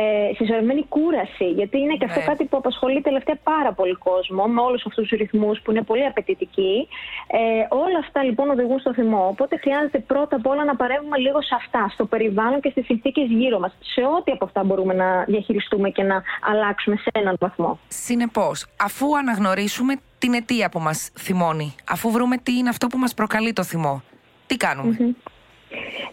ε, 0.00 0.34
συσσωρευμένη 0.34 0.84
κούραση. 0.88 1.48
Γιατί 1.58 1.78
είναι 1.78 1.94
και 1.94 2.04
αυτό 2.04 2.20
ναι. 2.20 2.26
κάτι 2.26 2.44
που 2.44 2.56
απασχολεί 2.56 3.00
τελευταία 3.00 3.38
πάρα 3.42 3.72
πολύ 3.72 3.94
κόσμο 3.94 4.44
με 4.44 4.60
όλους 4.60 4.86
αυτούς 4.86 5.08
τους 5.08 5.18
ρυθμούς 5.18 5.60
που 5.62 5.70
είναι 5.70 5.82
πολύ 5.82 6.04
απαιτητικοί. 6.06 6.88
Ε, 7.26 7.38
όλα 7.68 7.98
αυτά 7.98 8.22
λοιπόν 8.22 8.50
οδηγούν 8.50 8.78
στο 8.78 8.92
θυμό. 8.94 9.26
Οπότε 9.28 9.56
χρειάζεται 9.56 9.98
πρώτα 9.98 10.36
απ' 10.36 10.46
όλα 10.46 10.64
να 10.64 10.76
παρεύουμε 10.76 11.18
λίγο 11.18 11.42
σε 11.42 11.54
αυτά, 11.54 11.88
στο 11.92 12.04
περιβάλλον 12.04 12.60
και 12.60 12.70
στις 12.70 12.84
συνθήκες 12.84 13.26
γύρω 13.28 13.58
μας. 13.58 13.72
Σε 13.94 14.00
ό,τι 14.00 14.32
από 14.32 14.44
αυτά 14.44 14.64
μπορούμε 14.64 14.94
να 14.94 15.24
διαχειριστούμε 15.24 15.90
και 15.90 16.02
να 16.02 16.22
αλλάξουμε 16.50 16.96
σε 16.96 17.10
έναν 17.12 17.36
βαθμό. 17.40 17.78
Συνεπώς, 17.88 18.66
αφού 18.80 19.16
αναγνωρίσουμε 19.16 19.94
την 20.18 20.34
αιτία 20.34 20.68
που 20.68 20.78
μας 20.78 21.10
θυμώνει, 21.18 21.74
αφού 21.88 22.10
βρούμε 22.10 22.36
τι 22.36 22.52
είναι 22.56 22.68
αυτό 22.68 22.86
που 22.86 22.98
μας 22.98 23.14
προκαλεί 23.14 23.52
το 23.52 23.62
θυμό, 23.62 24.02
τι 24.46 24.56
κάνουμε; 24.56 25.14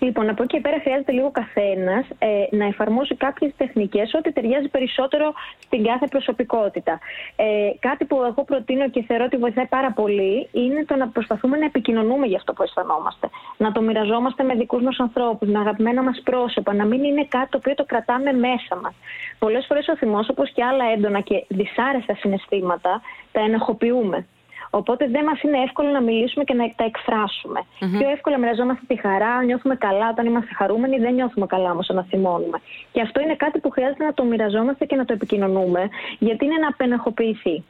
Λοιπόν, 0.03 0.29
από 0.29 0.43
εκεί 0.43 0.55
και 0.55 0.61
πέρα 0.61 0.79
χρειάζεται 0.79 1.11
λίγο 1.11 1.31
καθένας 1.31 2.05
ε, 2.19 2.27
να 2.51 2.65
εφαρμόσει 2.65 3.15
κάποιες 3.15 3.51
τεχνικές 3.57 4.13
ό,τι 4.13 4.31
ταιριάζει 4.31 4.67
περισσότερο 4.67 5.33
στην 5.65 5.83
κάθε 5.83 6.07
προσωπικότητα. 6.07 6.99
Ε, 7.35 7.45
κάτι 7.79 8.05
που 8.05 8.23
εγώ 8.23 8.43
προτείνω 8.43 8.89
και 8.89 9.03
θεωρώ 9.07 9.23
ότι 9.23 9.37
βοηθάει 9.37 9.65
πάρα 9.65 9.91
πολύ 9.91 10.47
είναι 10.51 10.85
το 10.85 10.95
να 10.95 11.07
προσπαθούμε 11.07 11.57
να 11.57 11.65
επικοινωνούμε 11.65 12.25
για 12.27 12.37
αυτό 12.37 12.53
που 12.53 12.63
αισθανόμαστε. 12.63 13.29
Να 13.57 13.71
το 13.71 13.81
μοιραζόμαστε 13.81 14.43
με 14.43 14.53
δικούς 14.55 14.81
μας 14.81 14.99
ανθρώπους, 14.99 15.49
με 15.49 15.59
αγαπημένα 15.59 16.03
μας 16.03 16.21
πρόσωπα, 16.23 16.73
να 16.73 16.85
μην 16.85 17.03
είναι 17.03 17.25
κάτι 17.29 17.49
το 17.49 17.57
οποίο 17.57 17.75
το 17.75 17.85
κρατάμε 17.85 18.31
μέσα 18.31 18.75
μας. 18.81 18.93
Πολλές 19.39 19.65
φορές 19.67 19.87
ο 19.87 19.95
θυμός, 19.95 20.29
όπως 20.29 20.51
και 20.51 20.63
άλλα 20.63 20.85
έντονα 20.93 21.19
και 21.21 21.45
δυσάρεστα 21.47 22.15
συναισθήματα, 22.15 23.01
τα 23.31 23.41
ενεχοποιούμε. 23.41 24.25
Οπότε 24.73 25.07
δεν 25.07 25.23
μας 25.23 25.41
είναι 25.41 25.57
εύκολο 25.57 25.89
να 25.89 26.01
μιλήσουμε 26.01 26.43
και 26.43 26.53
να 26.53 26.71
τα 26.75 26.83
εκφράσουμε. 26.83 27.59
Mm-hmm. 27.59 27.97
Πιο 27.99 28.09
εύκολα 28.09 28.37
μοιραζόμαστε 28.39 28.83
τη 28.87 28.99
χαρά, 28.99 29.43
νιώθουμε 29.43 29.75
καλά 29.75 30.09
όταν 30.09 30.25
είμαστε 30.25 30.53
χαρούμενοι, 30.53 30.97
δεν 30.97 31.13
νιώθουμε 31.13 31.45
καλά 31.45 31.71
όμως 31.71 31.89
όταν 31.89 32.05
θυμώνουμε. 32.09 32.61
Και 32.91 33.01
αυτό 33.01 33.21
είναι 33.21 33.35
κάτι 33.35 33.59
που 33.59 33.69
χρειάζεται 33.69 34.03
να 34.03 34.13
το 34.13 34.23
μοιραζόμαστε 34.23 34.85
και 34.85 34.95
να 34.95 35.05
το 35.05 35.13
επικοινωνούμε, 35.13 35.89
γιατί 36.19 36.45
είναι 36.45 36.57
να 36.61 36.67
απενεχοποιηθεί. 36.67 37.63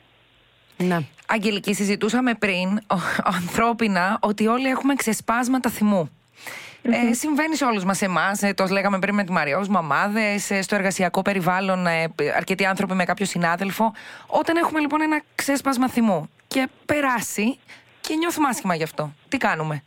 Ναι. 0.78 0.98
Αγγελική, 1.28 1.74
συζητούσαμε 1.74 2.34
πριν 2.34 2.68
ο, 2.78 2.98
ανθρώπινα 3.24 4.18
ότι 4.22 4.48
όλοι 4.48 4.68
έχουμε 4.68 4.94
ξεσπάσματα 4.96 5.70
θυμού. 5.70 6.10
Ε, 6.82 7.14
συμβαίνει 7.14 7.56
σε 7.56 7.66
όλους 7.66 7.84
μας 7.84 8.02
εμάς. 8.02 8.42
Ε, 8.42 8.54
το 8.54 8.66
λέγαμε 8.72 9.00
πριν 9.00 9.16
με 9.16 9.24
τη 9.24 9.32
Μαριό, 9.32 9.66
μαμάδες, 9.70 10.52
ε, 10.52 10.62
στο 10.62 10.76
εργασιακό 10.76 11.22
περιβάλλον, 11.22 11.88
ε, 11.88 12.14
αρκετοί 12.36 12.66
άνθρωποι 12.66 12.94
με 12.94 13.04
κάποιο 13.04 13.26
συνάδελφο. 13.26 13.94
Όταν 14.28 14.56
έχουμε 14.56 14.80
λοιπόν 14.80 15.02
ένα 15.02 15.22
ξέσπασμα 15.36 15.90
θυμού 15.90 16.30
και 16.54 16.68
περάσει 16.86 17.60
και 18.02 18.16
νιώθουμε 18.16 18.48
άσχημα 18.48 18.76
γι' 18.76 18.84
αυτό. 18.84 19.14
Τι 19.30 19.38
κάνουμε; 19.38 19.84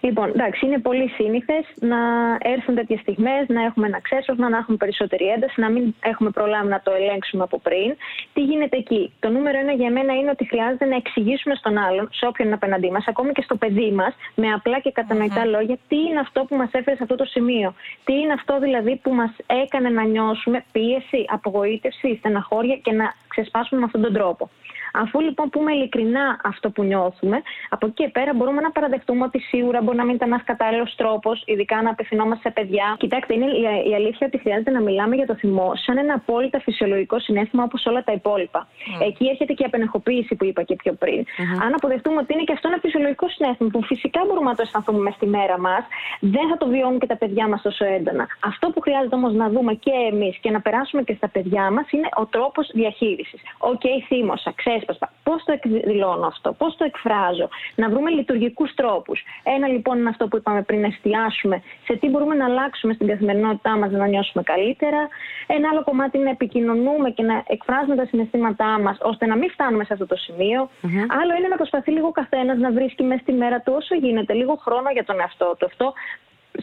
Λοιπόν, 0.00 0.28
εντάξει, 0.28 0.66
είναι 0.66 0.78
πολύ 0.78 1.08
σύνηθες 1.08 1.64
να 1.74 1.98
έρθουν 2.42 2.74
τέτοιες 2.74 3.00
στιγμές, 3.00 3.48
να 3.48 3.64
έχουμε 3.64 3.86
ένα 3.86 4.00
ξέσπασμα, 4.00 4.48
να 4.48 4.56
έχουμε 4.56 4.76
περισσότερη 4.76 5.24
ένταση, 5.24 5.60
να 5.60 5.70
μην 5.70 5.94
έχουμε 6.00 6.30
προλάβει 6.30 6.68
να 6.68 6.80
το 6.80 6.92
ελέγξουμε 6.92 7.42
από 7.42 7.58
πριν. 7.58 7.96
Τι 8.32 8.40
γίνεται 8.40 8.76
εκεί; 8.76 9.12
Το 9.20 9.28
νούμερο 9.28 9.58
ένα 9.58 9.72
για 9.72 9.90
μένα 9.90 10.12
είναι 10.14 10.30
ότι 10.30 10.44
χρειάζεται 10.46 10.84
να 10.84 10.96
εξηγήσουμε 10.96 11.54
στον 11.54 11.78
άλλον, 11.78 12.08
σε 12.12 12.26
όποιον 12.26 12.46
είναι 12.46 12.56
απέναντί 12.56 12.90
μας, 12.90 13.04
ακόμη 13.08 13.32
και 13.32 13.42
στο 13.42 13.56
παιδί 13.56 13.90
μας, 13.90 14.14
με 14.34 14.52
απλά 14.52 14.80
και 14.80 14.92
κατανοητα 14.92 15.44
λόγια, 15.44 15.78
τι 15.88 15.96
είναι 15.96 16.20
αυτό 16.20 16.44
που 16.44 16.56
μας 16.56 16.70
έφερε 16.72 16.96
σε 16.96 17.02
αυτό 17.02 17.14
το 17.14 17.24
σημείο. 17.24 17.74
Τι 18.04 18.12
είναι 18.12 18.32
αυτό 18.32 18.58
δηλαδή 18.58 18.96
που 19.02 19.10
μας 19.14 19.30
έκανε 19.46 19.88
να 19.88 20.04
νιώσουμε 20.04 20.64
πίεση, 20.72 21.24
απογοήτευση, 21.28 22.16
στεναχώρια 22.18 22.76
και 22.76 22.92
να 22.92 23.14
ξεσπάσουμε 23.28 23.80
με 23.80 23.86
αυτόν 23.86 24.02
τον 24.02 24.12
τρόπο. 24.12 24.50
Αφού 24.92 25.20
λοιπόν 25.20 25.48
πούμε 25.48 25.72
ειλικρινά 25.72 26.40
αυτό 26.44 26.70
που 26.70 26.82
νιώθουμε, 26.82 27.42
από 27.68 27.86
εκεί 27.86 27.94
και 28.02 28.08
πέρα 28.08 28.34
μπορούμε 28.34 28.60
να 28.60 28.70
παραδεχτούμε 28.70 29.24
ότι 29.24 29.38
σίγουρα 29.38 29.82
μπορεί 29.82 29.96
να 29.96 30.04
μην 30.04 30.14
ήταν 30.14 30.28
ένας 30.32 30.44
κατάλληλος 30.44 30.94
τρόπος, 30.96 31.42
ειδικά 31.46 31.82
να 31.82 31.90
απευθυνόμαστε 31.90 32.48
σε 32.48 32.54
παιδιά. 32.54 32.96
Κοιτάξτε, 32.98 33.34
είναι 33.34 33.46
η, 33.90 33.94
αλήθεια 33.94 34.26
ότι 34.26 34.38
χρειάζεται 34.38 34.70
να 34.70 34.80
μιλάμε 34.80 35.14
για 35.16 35.26
το 35.26 35.34
θυμό 35.34 35.72
σαν 35.74 35.98
ένα 35.98 36.14
απόλυτα 36.14 36.60
φυσιολογικό 36.60 37.18
συνέστημα 37.18 37.62
όπως 37.62 37.86
όλα 37.86 38.04
τα 38.04 38.12
υπόλοιπα. 38.12 38.66
Mm. 38.66 39.06
Εκεί 39.06 39.26
έρχεται 39.28 39.52
και 39.52 39.62
η 39.62 39.66
απενεχοποίηση 39.66 40.34
που 40.34 40.44
είπα 40.44 40.62
και 40.62 40.74
πιο 40.74 40.92
πριν. 40.92 41.24
Mm-hmm. 41.24 41.64
Αν 41.64 41.74
αποδεχτούμε 41.74 42.16
ότι 42.20 42.32
είναι 42.32 42.42
και 42.42 42.52
αυτό 42.52 42.68
ένα 42.68 42.78
φυσιολογικό 42.80 43.28
συνέστημα 43.28 43.68
που 43.72 43.82
φυσικά 43.82 44.20
μπορούμε 44.26 44.50
να 44.50 44.56
το 44.56 44.62
αισθανθούμε 44.62 44.98
μες 44.98 45.14
στη 45.14 45.26
μέρα 45.26 45.58
μας, 45.58 45.84
δεν 46.20 46.48
θα 46.50 46.56
το 46.56 46.66
βιώνουν 46.66 46.98
και 46.98 47.06
τα 47.06 47.16
παιδιά 47.16 47.48
μας 47.48 47.62
τόσο 47.62 47.84
έντονα. 47.84 48.26
Αυτό 48.40 48.70
που 48.70 48.80
χρειάζεται 48.80 49.14
όμως 49.14 49.32
να 49.34 49.48
δούμε 49.48 49.74
και 49.74 49.92
εμείς 50.12 50.36
και 50.38 50.50
να 50.50 50.60
περάσουμε 50.60 51.02
και 51.02 51.14
στα 51.14 51.28
παιδιά 51.28 51.70
μας 51.70 51.90
είναι 51.90 52.08
ο 52.16 52.26
τρόπος 52.26 52.70
διαχείρισης. 52.72 53.40
Ok, 53.58 53.80
okay, 53.80 54.04
θύμωσα, 54.06 54.52
ξέσπασα. 54.80 55.12
Πώς 55.22 55.44
το 55.44 55.52
εκδηλώνω 55.52 56.26
αυτό, 56.26 56.52
πώς 56.52 56.76
το 56.76 56.84
εκφράζω. 56.84 57.48
Να 57.74 57.88
βρούμε 57.88 58.10
λειτουργικούς 58.10 58.74
τρόπους. 58.74 59.22
Ένα 59.42 59.66
λοιπόν 59.68 59.98
είναι 59.98 60.08
αυτό 60.08 60.28
που 60.28 60.36
είπαμε 60.36 60.62
πριν, 60.62 60.80
να 60.80 60.86
εστιάσουμε 60.86 61.62
σε 61.84 61.96
τι 61.96 62.08
μπορούμε 62.08 62.34
να 62.34 62.44
αλλάξουμε 62.44 62.92
στην 62.92 63.06
καθημερινότητά 63.06 63.76
μας 63.76 63.90
να 63.90 64.06
νιώσουμε 64.06 64.42
καλύτερα. 64.42 65.08
Ένα 65.46 65.68
άλλο 65.70 65.82
κομμάτι 65.84 66.16
είναι 66.16 66.24
να 66.24 66.30
επικοινωνούμε 66.30 67.10
και 67.10 67.22
να 67.22 67.42
εκφράζουμε 67.46 67.96
τα 67.96 68.04
συναισθήματά 68.04 68.78
μας 68.80 68.96
ώστε 69.00 69.26
να 69.26 69.36
μην 69.36 69.50
φτάνουμε 69.50 69.84
σε 69.84 69.92
αυτό 69.92 70.06
το 70.06 70.16
σημείο. 70.16 70.60
Mm-hmm. 70.64 71.18
Άλλο 71.20 71.32
είναι 71.38 71.48
να 71.48 71.56
προσπαθεί 71.56 71.90
λίγο 71.90 72.10
καθένας 72.10 72.58
να 72.58 72.70
βρίσκει 72.70 73.02
μέσα 73.02 73.20
στη 73.20 73.32
μέρα 73.32 73.60
του 73.60 73.72
όσο 73.76 73.94
γίνεται 73.94 74.32
λίγο 74.32 74.54
χρόνο 74.64 74.90
για 74.90 75.04
τον 75.04 75.20
εαυτό 75.20 75.54
του. 75.58 75.66
Αυτό 75.66 75.92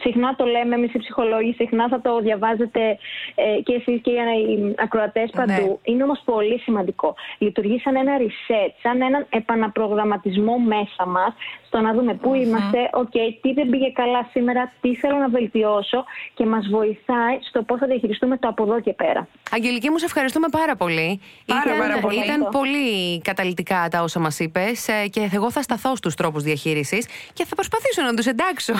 συχνά 0.00 0.34
το 0.34 0.44
λέμε 0.44 0.74
εμείς 0.74 0.94
οι 0.94 0.98
ψυχολόγοι, 0.98 1.52
συχνά 1.52 1.88
θα 1.88 2.00
το 2.00 2.20
διαβάζετε 2.20 2.98
ε, 3.34 3.60
και 3.62 3.74
εσείς 3.74 4.00
και 4.00 4.10
οι 4.10 4.74
ακροατές 4.78 5.30
ναι. 5.34 5.44
παντού. 5.44 5.80
Είναι 5.82 6.02
όμως 6.02 6.22
πολύ 6.24 6.58
σημαντικό. 6.58 7.14
Λειτουργεί 7.38 7.80
σαν 7.80 7.96
ένα 7.96 8.12
reset, 8.18 8.72
σαν 8.82 9.00
έναν 9.00 9.26
επαναπρογραμματισμό 9.30 10.58
μέσα 10.58 11.06
μας, 11.06 11.34
στο 11.66 11.80
να 11.80 11.92
δούμε 11.92 12.14
πού 12.14 12.34
είμαστε, 12.34 12.90
οκ, 12.92 13.10
τι 13.40 13.52
δεν 13.52 13.68
πήγε 13.70 13.90
καλά 13.90 14.28
σήμερα, 14.30 14.72
τι 14.80 14.94
θέλω 14.94 15.16
να 15.16 15.28
βελτιώσω 15.28 16.04
και 16.34 16.46
μας 16.46 16.68
βοηθάει 16.70 17.38
στο 17.48 17.62
πώς 17.62 17.78
θα 17.78 17.86
διαχειριστούμε 17.86 18.36
το 18.36 18.48
από 18.48 18.62
εδώ 18.62 18.80
και 18.80 18.92
πέρα. 18.92 19.28
Αγγελική, 19.50 19.90
μου 19.90 19.98
σε 19.98 20.04
ευχαριστούμε 20.04 20.46
πάρα 20.50 20.76
πολύ. 20.76 21.20
Πάρα, 21.46 21.62
ήταν, 21.64 21.78
πάρα 21.78 21.98
πολύ. 22.00 22.24
Ήταν 22.24 22.48
πολύ 22.50 23.20
καταλυτικά 23.20 23.88
τα 23.90 24.02
όσα 24.02 24.20
μας 24.20 24.38
είπες 24.38 24.88
ε, 24.88 25.06
και 25.08 25.28
εγώ 25.32 25.50
θα 25.50 25.62
σταθώ 25.62 25.96
στους 25.96 26.14
τρόπους 26.14 26.42
διαχείρισης 26.42 27.06
και 27.32 27.44
θα 27.44 27.54
προσπαθήσω 27.54 28.02
να 28.02 28.14
τους 28.14 28.26
εντάξω. 28.26 28.72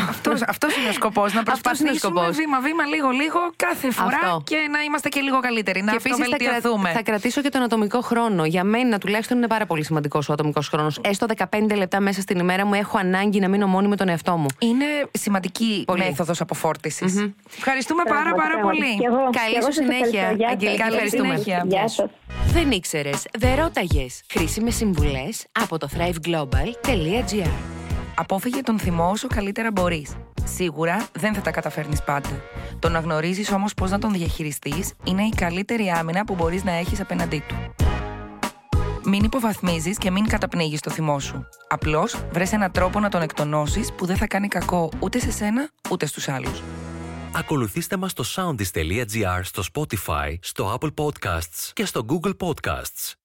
Αυτός 0.46 0.76
είναι 0.76 0.88
ο 0.88 0.92
σκοπός. 0.98 1.32
Να 1.32 1.42
προσπαθήσουμε 1.42 2.30
βήμα-βήμα, 2.30 2.84
λίγο-λίγο 2.84 3.40
κάθε 3.56 3.90
φορά 3.90 4.20
Αυτό. 4.22 4.42
και 4.44 4.56
να 4.70 4.80
είμαστε 4.86 5.08
και 5.08 5.20
λίγο 5.20 5.40
καλύτεροι. 5.40 5.82
Να 5.82 5.92
αυτοβελτιωθούμε. 5.92 6.88
Θα, 6.88 6.94
θα 6.94 7.02
κρατήσω 7.02 7.40
και 7.40 7.48
τον 7.48 7.62
ατομικό 7.62 8.00
χρόνο. 8.00 8.44
Για 8.44 8.64
μένα 8.64 8.98
τουλάχιστον 8.98 9.36
είναι 9.36 9.46
πάρα 9.46 9.66
πολύ 9.66 9.84
σημαντικός 9.84 10.28
ο 10.28 10.32
ατομικός 10.32 10.68
χρόνος. 10.68 10.98
Έστω 11.02 11.26
15 11.36 11.76
λεπτά 11.76 12.00
μέσα 12.00 12.20
στην 12.20 12.38
ημέρα 12.38 12.66
μου 12.66 12.74
έχω 12.74 12.98
ανάγκη 12.98 13.40
να 13.40 13.48
μείνω 13.48 13.66
μόνη 13.66 13.88
με 13.88 13.96
τον 13.96 14.08
εαυτό 14.08 14.36
μου. 14.36 14.46
Είναι 14.58 14.84
σημαντική 15.10 15.84
μέθοδος 15.98 16.40
αποφόρτησης. 16.40 17.14
Mm-hmm. 17.18 17.32
Ευχαριστούμε 17.56 18.02
πάρα 18.08 18.32
πάρα 18.34 18.58
πολύ. 18.60 18.98
Καλή 19.30 19.62
σου 19.64 19.72
συνέχεια. 19.72 20.36
Αγγελικά, 20.50 20.86
ευχαριστούμε. 20.86 21.42
Δεν 22.52 22.70
ήξερες, 22.70 23.26
δεν 23.38 23.54
ρώταγες. 23.54 24.22
Χρήσιμες 24.30 24.74
συμβουλές 24.74 25.46
από 25.52 25.78
το 25.78 25.88
thriveglobal.gr. 25.96 27.50
Απόφυγε 28.14 28.62
τον 28.62 28.78
θυμό 28.78 29.10
όσο 29.10 29.26
καλύτερα 29.28 29.70
μπορείς. 29.70 30.16
Σίγουρα 30.54 31.08
δεν 31.12 31.34
θα 31.34 31.40
τα 31.40 31.50
καταφέρνεις 31.50 32.02
πάντα. 32.02 32.42
Το 32.78 32.88
να 32.88 32.98
γνωρίζεις 32.98 33.52
όμως 33.52 33.74
πώς 33.74 33.90
να 33.90 33.98
τον 33.98 34.12
διαχειριστείς 34.12 34.92
είναι 35.04 35.22
η 35.22 35.32
καλύτερη 35.36 35.88
άμυνα 35.88 36.24
που 36.24 36.34
μπορείς 36.34 36.64
να 36.64 36.72
έχεις 36.72 37.00
απέναντί 37.00 37.42
του. 37.48 37.54
Μην 39.04 39.24
υποβαθμίζεις 39.24 39.98
και 39.98 40.10
μην 40.10 40.26
καταπνίγεις 40.26 40.80
το 40.80 40.90
θυμό 40.90 41.20
σου. 41.20 41.48
Απλώς 41.68 42.16
βρες 42.32 42.52
έναν 42.52 42.72
τρόπο 42.72 43.00
να 43.00 43.08
τον 43.08 43.22
εκτονώσεις 43.22 43.92
που 43.92 44.06
δεν 44.06 44.16
θα 44.16 44.26
κάνει 44.26 44.48
κακό 44.48 44.90
ούτε 44.98 45.18
σε 45.18 45.30
σένα 45.30 45.70
ούτε 45.90 46.06
στους 46.06 46.28
άλλους. 46.28 46.62
Ακολουθήστε 47.32 47.96
μας 47.96 48.10
στο 48.10 48.24
soundis.gr, 48.34 49.40
στο 49.42 49.62
Spotify, 49.72 50.34
στο 50.40 50.78
Apple 50.78 50.94
Podcasts 50.94 51.70
και 51.72 51.84
στο 51.84 52.04
Google 52.08 52.32
Podcasts. 52.36 53.17